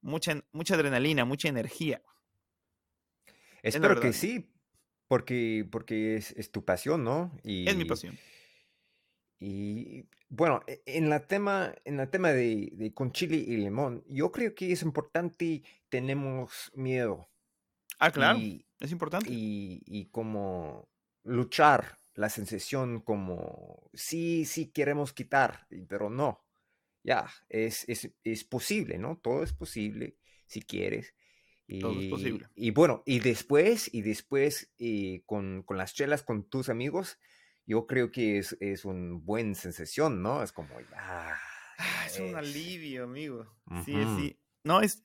mucha, 0.00 0.42
mucha 0.52 0.74
adrenalina, 0.74 1.24
mucha 1.24 1.48
energía. 1.48 2.02
Espero 3.62 4.00
que 4.00 4.12
sí, 4.12 4.52
porque, 5.08 5.66
porque 5.70 6.16
es, 6.16 6.32
es 6.32 6.50
tu 6.52 6.64
pasión, 6.64 7.04
¿no? 7.04 7.32
Es 7.64 7.76
mi 7.76 7.84
Y, 7.84 7.84
pasión. 7.84 8.18
y 9.38 10.08
bueno, 10.28 10.60
e- 10.66 10.82
en 10.86 11.10
la 11.10 11.26
tema, 11.26 11.74
en 11.84 11.96
la 11.96 12.10
tema 12.10 12.30
de, 12.32 12.70
de 12.74 12.94
con 12.94 13.12
chile 13.12 13.36
y 13.36 13.56
limón, 13.56 14.04
yo 14.08 14.30
creo 14.32 14.54
que 14.54 14.72
es 14.72 14.82
importante, 14.82 15.62
tenemos 15.88 16.70
miedo 16.74 17.28
Ah, 17.98 18.10
claro, 18.12 18.42
y, 18.42 18.66
es 18.80 18.92
importante. 18.92 19.32
y, 19.32 19.82
y 19.86 20.06
como 20.06 20.88
luchar 21.24 21.98
la 22.14 22.28
sensación 22.30 23.00
como 23.02 23.90
sí, 23.94 24.44
sí 24.46 24.68
queremos 24.72 25.12
quitar, 25.12 25.66
y- 25.70 25.82
pero 25.82 26.10
no, 26.10 26.44
ya, 27.04 27.28
es, 27.48 27.88
es, 27.88 28.10
es 28.24 28.44
posible, 28.44 28.98
¿no? 28.98 29.18
Todo 29.18 29.42
es 29.44 29.52
posible 29.54 30.18
si 30.46 30.62
quieres. 30.62 31.14
Todo 31.80 31.92
es 31.98 32.04
Y, 32.04 32.08
posible. 32.10 32.48
y 32.54 32.70
bueno, 32.70 33.02
y 33.06 33.20
después, 33.20 33.92
y 33.92 34.02
después 34.02 34.72
eh, 34.78 35.22
con, 35.26 35.62
con 35.62 35.76
las 35.78 35.94
chelas 35.94 36.22
con 36.22 36.44
tus 36.48 36.68
amigos, 36.68 37.18
yo 37.66 37.86
creo 37.86 38.10
que 38.10 38.38
es, 38.38 38.56
es 38.60 38.84
una 38.84 39.18
buena 39.22 39.54
sensación, 39.54 40.22
¿no? 40.22 40.42
Es 40.42 40.52
como, 40.52 40.68
ya. 40.80 41.38
Ah, 41.78 42.06
es 42.06 42.18
un 42.20 42.34
alivio, 42.36 43.04
amigo. 43.04 43.46
Sí, 43.84 43.94
sí. 44.18 44.38
No, 44.64 44.80
es, 44.80 45.04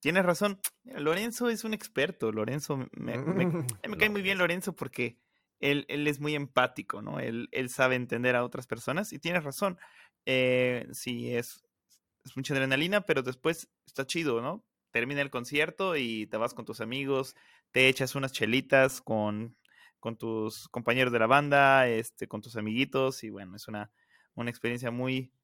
tienes 0.00 0.24
razón. 0.24 0.60
Mira, 0.84 1.00
Lorenzo 1.00 1.48
es 1.48 1.64
un 1.64 1.74
experto. 1.74 2.32
Lorenzo 2.32 2.76
me, 2.92 3.96
cae 3.98 4.10
muy 4.10 4.22
bien 4.22 4.38
Lorenzo 4.38 4.74
porque 4.74 5.18
él, 5.60 5.84
él 5.88 6.06
es 6.06 6.20
muy 6.20 6.34
empático, 6.34 7.02
¿no? 7.02 7.20
Él, 7.20 7.48
él 7.52 7.68
sabe 7.68 7.96
entender 7.96 8.36
a 8.36 8.44
otras 8.44 8.66
personas 8.66 9.12
y 9.12 9.18
tienes 9.18 9.44
razón. 9.44 9.78
Eh, 10.24 10.88
sí, 10.92 11.34
es, 11.34 11.62
es 12.24 12.36
mucha 12.36 12.54
adrenalina, 12.54 13.02
pero 13.02 13.22
después 13.22 13.68
está 13.86 14.06
chido, 14.06 14.40
¿no? 14.40 14.64
Termina 14.96 15.20
el 15.20 15.28
concierto 15.28 15.94
y 15.94 16.26
te 16.26 16.38
vas 16.38 16.54
con 16.54 16.64
tus 16.64 16.80
amigos, 16.80 17.36
te 17.70 17.86
echas 17.86 18.14
unas 18.14 18.32
chelitas 18.32 19.02
con, 19.02 19.54
con 20.00 20.16
tus 20.16 20.70
compañeros 20.70 21.12
de 21.12 21.18
la 21.18 21.26
banda, 21.26 21.86
este, 21.86 22.26
con 22.28 22.40
tus 22.40 22.56
amiguitos 22.56 23.22
y 23.22 23.28
bueno, 23.28 23.56
es 23.56 23.68
una, 23.68 23.90
una 24.32 24.48
experiencia 24.48 24.90
muy, 24.90 25.34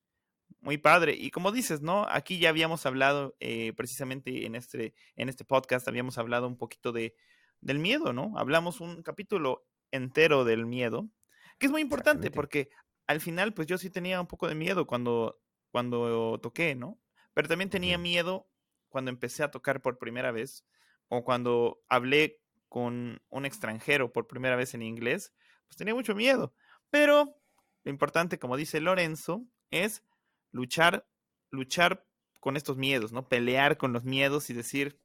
muy 0.62 0.78
padre. 0.78 1.12
Y 1.12 1.30
como 1.30 1.52
dices, 1.52 1.82
¿no? 1.82 2.06
Aquí 2.08 2.38
ya 2.38 2.48
habíamos 2.48 2.86
hablado, 2.86 3.36
eh, 3.40 3.74
precisamente 3.74 4.46
en 4.46 4.54
este, 4.54 4.94
en 5.16 5.28
este 5.28 5.44
podcast, 5.44 5.86
habíamos 5.86 6.16
hablado 6.16 6.46
un 6.46 6.56
poquito 6.56 6.90
de, 6.90 7.14
del 7.60 7.78
miedo, 7.78 8.14
¿no? 8.14 8.32
Hablamos 8.38 8.80
un 8.80 9.02
capítulo 9.02 9.66
entero 9.90 10.46
del 10.46 10.64
miedo, 10.64 11.10
que 11.58 11.66
es 11.66 11.72
muy 11.72 11.82
importante 11.82 12.30
porque 12.30 12.70
al 13.06 13.20
final, 13.20 13.52
pues 13.52 13.66
yo 13.66 13.76
sí 13.76 13.90
tenía 13.90 14.18
un 14.18 14.28
poco 14.28 14.48
de 14.48 14.54
miedo 14.54 14.86
cuando, 14.86 15.42
cuando 15.70 16.40
toqué, 16.42 16.74
¿no? 16.74 16.98
Pero 17.34 17.48
también 17.48 17.68
tenía 17.68 17.98
miedo 17.98 18.48
cuando 18.92 19.10
empecé 19.10 19.42
a 19.42 19.50
tocar 19.50 19.82
por 19.82 19.98
primera 19.98 20.30
vez 20.30 20.64
o 21.08 21.24
cuando 21.24 21.82
hablé 21.88 22.40
con 22.68 23.20
un 23.28 23.44
extranjero 23.44 24.12
por 24.12 24.28
primera 24.28 24.56
vez 24.56 24.74
en 24.74 24.82
inglés, 24.82 25.32
pues 25.66 25.76
tenía 25.76 25.94
mucho 25.94 26.14
miedo. 26.14 26.54
Pero 26.90 27.36
lo 27.82 27.90
importante, 27.90 28.38
como 28.38 28.56
dice 28.56 28.80
Lorenzo, 28.80 29.44
es 29.70 30.04
luchar, 30.52 31.06
luchar 31.50 32.06
con 32.40 32.56
estos 32.56 32.76
miedos, 32.76 33.12
¿no? 33.12 33.28
Pelear 33.28 33.76
con 33.76 33.92
los 33.92 34.04
miedos 34.04 34.48
y 34.50 34.54
decir, 34.54 34.98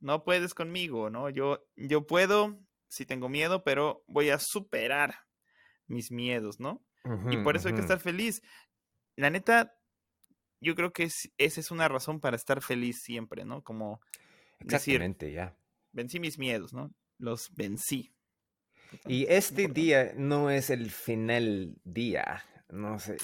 no 0.00 0.24
puedes 0.24 0.54
conmigo, 0.54 1.10
¿no? 1.10 1.30
Yo, 1.30 1.66
yo 1.76 2.06
puedo, 2.06 2.58
si 2.88 3.06
tengo 3.06 3.28
miedo, 3.28 3.64
pero 3.64 4.04
voy 4.06 4.30
a 4.30 4.38
superar 4.38 5.14
mis 5.86 6.10
miedos, 6.10 6.60
¿no? 6.60 6.84
y 7.30 7.36
por 7.38 7.56
eso 7.56 7.66
hay 7.66 7.74
que 7.74 7.80
estar 7.80 7.98
feliz. 7.98 8.42
La 9.16 9.28
neta, 9.28 9.74
yo 10.62 10.74
creo 10.74 10.92
que 10.92 11.04
esa 11.04 11.30
es 11.38 11.70
una 11.70 11.88
razón 11.88 12.20
para 12.20 12.36
estar 12.36 12.62
feliz 12.62 13.02
siempre, 13.02 13.44
¿no? 13.44 13.62
Como 13.62 14.00
Exactamente, 14.60 15.32
ya. 15.32 15.56
Vencí 15.92 16.20
mis 16.20 16.38
miedos, 16.38 16.72
¿no? 16.72 16.94
Los 17.18 17.52
vencí. 17.54 18.14
Y 19.06 19.26
este 19.28 19.68
día 19.68 20.12
no 20.16 20.50
es 20.50 20.70
el 20.70 20.90
final 20.90 21.76
día, 21.84 22.44
no 22.68 22.98
sé. 22.98 23.16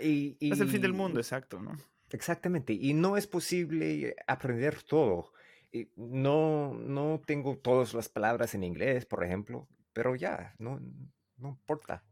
Y, 0.00 0.36
Es 0.40 0.60
el 0.60 0.68
fin 0.68 0.82
del 0.82 0.92
mundo, 0.92 1.18
exacto, 1.18 1.60
¿no? 1.60 1.76
Exactamente, 2.10 2.72
y 2.72 2.94
no 2.94 3.16
es 3.16 3.26
posible 3.26 4.14
aprender 4.26 4.82
todo. 4.82 5.32
No, 5.96 6.74
no 6.74 7.20
tengo 7.26 7.58
todas 7.58 7.94
las 7.94 8.08
palabras 8.08 8.54
en 8.54 8.62
inglés, 8.62 9.06
por 9.06 9.24
ejemplo, 9.24 9.66
pero 9.92 10.14
ya, 10.14 10.54
no, 10.58 10.78
no 11.38 11.48
importa. 11.48 12.04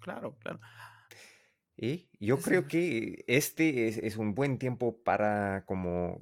Claro, 0.00 0.36
claro. 0.38 0.60
Y 1.76 2.08
yo 2.18 2.38
creo 2.38 2.66
que 2.66 3.24
este 3.26 4.06
es, 4.06 4.16
un 4.16 4.34
buen 4.34 4.58
tiempo 4.58 5.02
para 5.02 5.64
como 5.66 6.20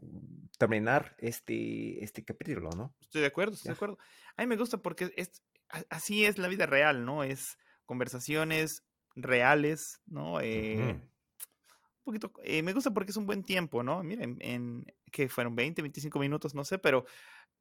terminar 0.59 1.15
este, 1.19 2.03
este 2.03 2.25
capítulo, 2.25 2.71
¿no? 2.71 2.93
Estoy 3.01 3.21
de 3.21 3.29
acuerdo, 3.29 3.55
estoy 3.55 3.69
de 3.69 3.75
acuerdo. 3.75 3.99
A 4.37 4.43
mí 4.43 4.49
me 4.49 4.57
gusta 4.57 4.79
porque 4.79 5.13
es, 5.17 5.45
así 5.91 6.25
es 6.25 6.39
la 6.39 6.49
vida 6.49 6.67
real, 6.67 7.05
¿no? 7.05 7.23
Es 7.23 7.57
conversaciones 7.87 8.85
reales, 9.15 10.01
¿no? 10.07 10.41
Eh, 10.41 11.01
un 12.05 12.05
poquito, 12.05 12.33
eh, 12.43 12.63
me 12.63 12.73
gusta 12.73 12.91
porque 12.93 13.13
es 13.13 13.17
un 13.17 13.27
buen 13.27 13.45
tiempo, 13.45 13.85
¿no? 13.85 14.03
Miren, 14.03 14.37
en, 14.41 14.85
que 15.13 15.29
fueron 15.29 15.55
20, 15.55 15.83
25 15.83 16.19
minutos, 16.19 16.55
no 16.55 16.65
sé, 16.65 16.79
pero, 16.79 17.07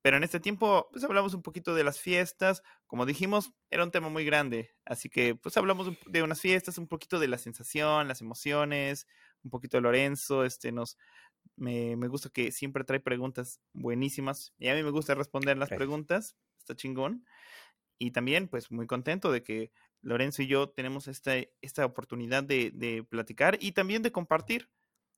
pero 0.04 0.18
en 0.18 0.24
este 0.24 0.39
tiempo, 0.39 0.88
pues 0.92 1.04
hablamos 1.04 1.34
un 1.34 1.42
poquito 1.42 1.74
de 1.74 1.84
las 1.84 2.00
fiestas, 2.00 2.62
como 2.86 3.08
dijimos, 3.08 3.52
era 3.72 3.84
un 3.84 3.89
tema 3.89 4.10
muy 4.10 4.24
grande, 4.24 4.76
así 4.86 5.10
que 5.10 5.34
pues 5.34 5.58
hablamos 5.58 5.98
de 6.06 6.22
unas 6.22 6.39
fiestas, 6.39 6.78
un 6.78 6.88
poquito 6.88 7.18
de 7.18 7.28
la 7.28 7.39
sensación, 7.39 8.08
las 8.08 8.22
emociones, 8.22 9.08
un 9.44 9.50
poquito 9.50 9.78
de 9.78 9.82
Lorenzo, 9.82 10.46
este, 10.46 10.72
nos, 10.72 11.00
me, 11.56 11.96
me 11.96 12.08
gusta 12.08 12.30
que 12.30 12.52
siempre 12.52 12.84
trae 12.84 13.00
preguntas 13.00 13.60
buenísimas 13.74 14.54
y 14.60 14.68
a 14.68 14.76
mí 14.76 14.84
me 14.84 14.92
gusta 14.92 15.16
responder 15.16 15.58
las 15.58 15.70
preguntas, 15.70 16.36
está 16.60 16.76
chingón. 16.76 17.26
Y 17.98 18.12
también, 18.12 18.48
pues, 18.48 18.72
muy 18.72 18.86
contento 18.86 19.32
de 19.32 19.44
que 19.44 19.72
Lorenzo 20.02 20.42
y 20.42 20.48
yo 20.48 20.70
tenemos 20.70 21.08
esta, 21.08 21.34
esta 21.62 21.86
oportunidad 21.86 22.44
de, 22.44 23.06
platicar 23.10 23.58
y 23.62 23.72
también 23.72 24.02
de 24.02 24.12
compartir, 24.12 24.70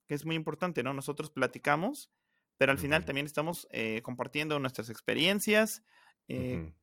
que 0.07 0.13
es 0.13 0.25
muy 0.25 0.35
importante, 0.35 0.83
¿no? 0.83 0.93
Nosotros 0.93 1.31
platicamos, 1.31 2.11
pero 2.57 2.71
al 2.71 2.77
final 2.77 3.05
también 3.05 3.25
estamos 3.25 3.67
eh, 3.71 4.01
compartiendo 4.01 4.59
nuestras 4.59 4.89
experiencias. 4.89 5.83
Eh, 6.27 6.73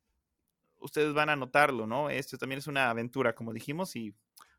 ustedes 0.80 1.14
van 1.14 1.30
a 1.30 1.36
notarlo, 1.36 1.86
¿no? 1.86 2.10
Esto 2.10 2.38
también 2.38 2.58
es 2.58 2.66
una 2.66 2.90
aventura, 2.90 3.34
como 3.34 3.52
dijimos, 3.52 3.96
y 3.96 4.14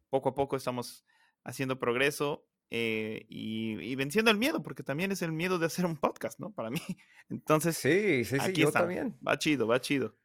poco 0.09 0.29
a 0.29 0.35
poco 0.35 0.55
estamos 0.55 1.05
haciendo 1.43 1.79
progreso 1.79 2.47
eh, 2.69 3.25
y, 3.29 3.95
venciendo 3.95 4.31
el 4.31 4.37
miedo, 4.37 4.63
porque 4.63 4.81
también 4.81 5.11
es 5.11 5.21
el 5.21 5.31
miedo 5.31 5.59
de 5.59 5.67
hacer 5.67 5.85
un 5.85 5.97
podcast, 5.97 6.39
¿no? 6.39 6.51
Para 6.51 6.71
mí. 6.71 6.79
Entonces, 7.29 7.77
sí, 7.77 8.25
sí, 8.25 8.37
sí, 8.39 8.41
aquí 8.41 8.61
yo 8.61 8.69
está. 8.69 8.79
también. 8.79 9.15
Va 9.25 9.37
chido, 9.37 9.67
va 9.67 9.79
chido. 9.79 10.15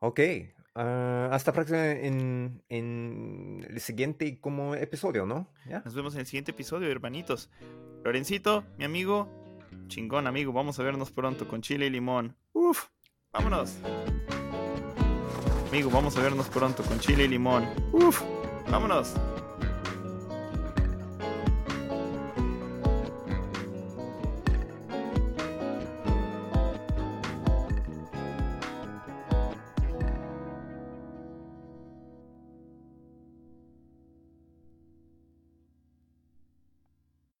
Ok, 0.00 0.20
uh, 0.74 0.80
hasta 1.30 1.52
próxima 1.52 1.92
en, 1.92 2.62
en, 2.68 3.64
el 3.70 3.80
siguiente 3.80 4.40
como 4.40 4.74
episodio, 4.74 5.24
¿no? 5.24 5.52
Nos 5.84 5.94
vemos 5.94 6.14
en 6.14 6.20
el 6.20 6.26
siguiente 6.26 6.50
episodio, 6.50 6.90
hermanitos. 6.90 7.50
Lorencito, 8.04 8.64
mi 8.76 8.84
amigo, 8.84 9.41
chingón 9.88 10.26
amigo, 10.26 10.52
vamos 10.52 10.78
a 10.78 10.82
vernos 10.82 11.10
pronto 11.10 11.46
con 11.48 11.62
chile 11.62 11.86
y 11.86 11.90
limón. 11.90 12.36
Uf, 12.52 12.86
vámonos. 13.32 13.76
Amigo, 15.70 15.90
vamos 15.90 16.16
a 16.16 16.20
vernos 16.20 16.48
pronto 16.48 16.82
con 16.82 17.00
chile 17.00 17.24
y 17.24 17.28
limón. 17.28 17.66
Uf, 17.92 18.22
vámonos. 18.70 19.14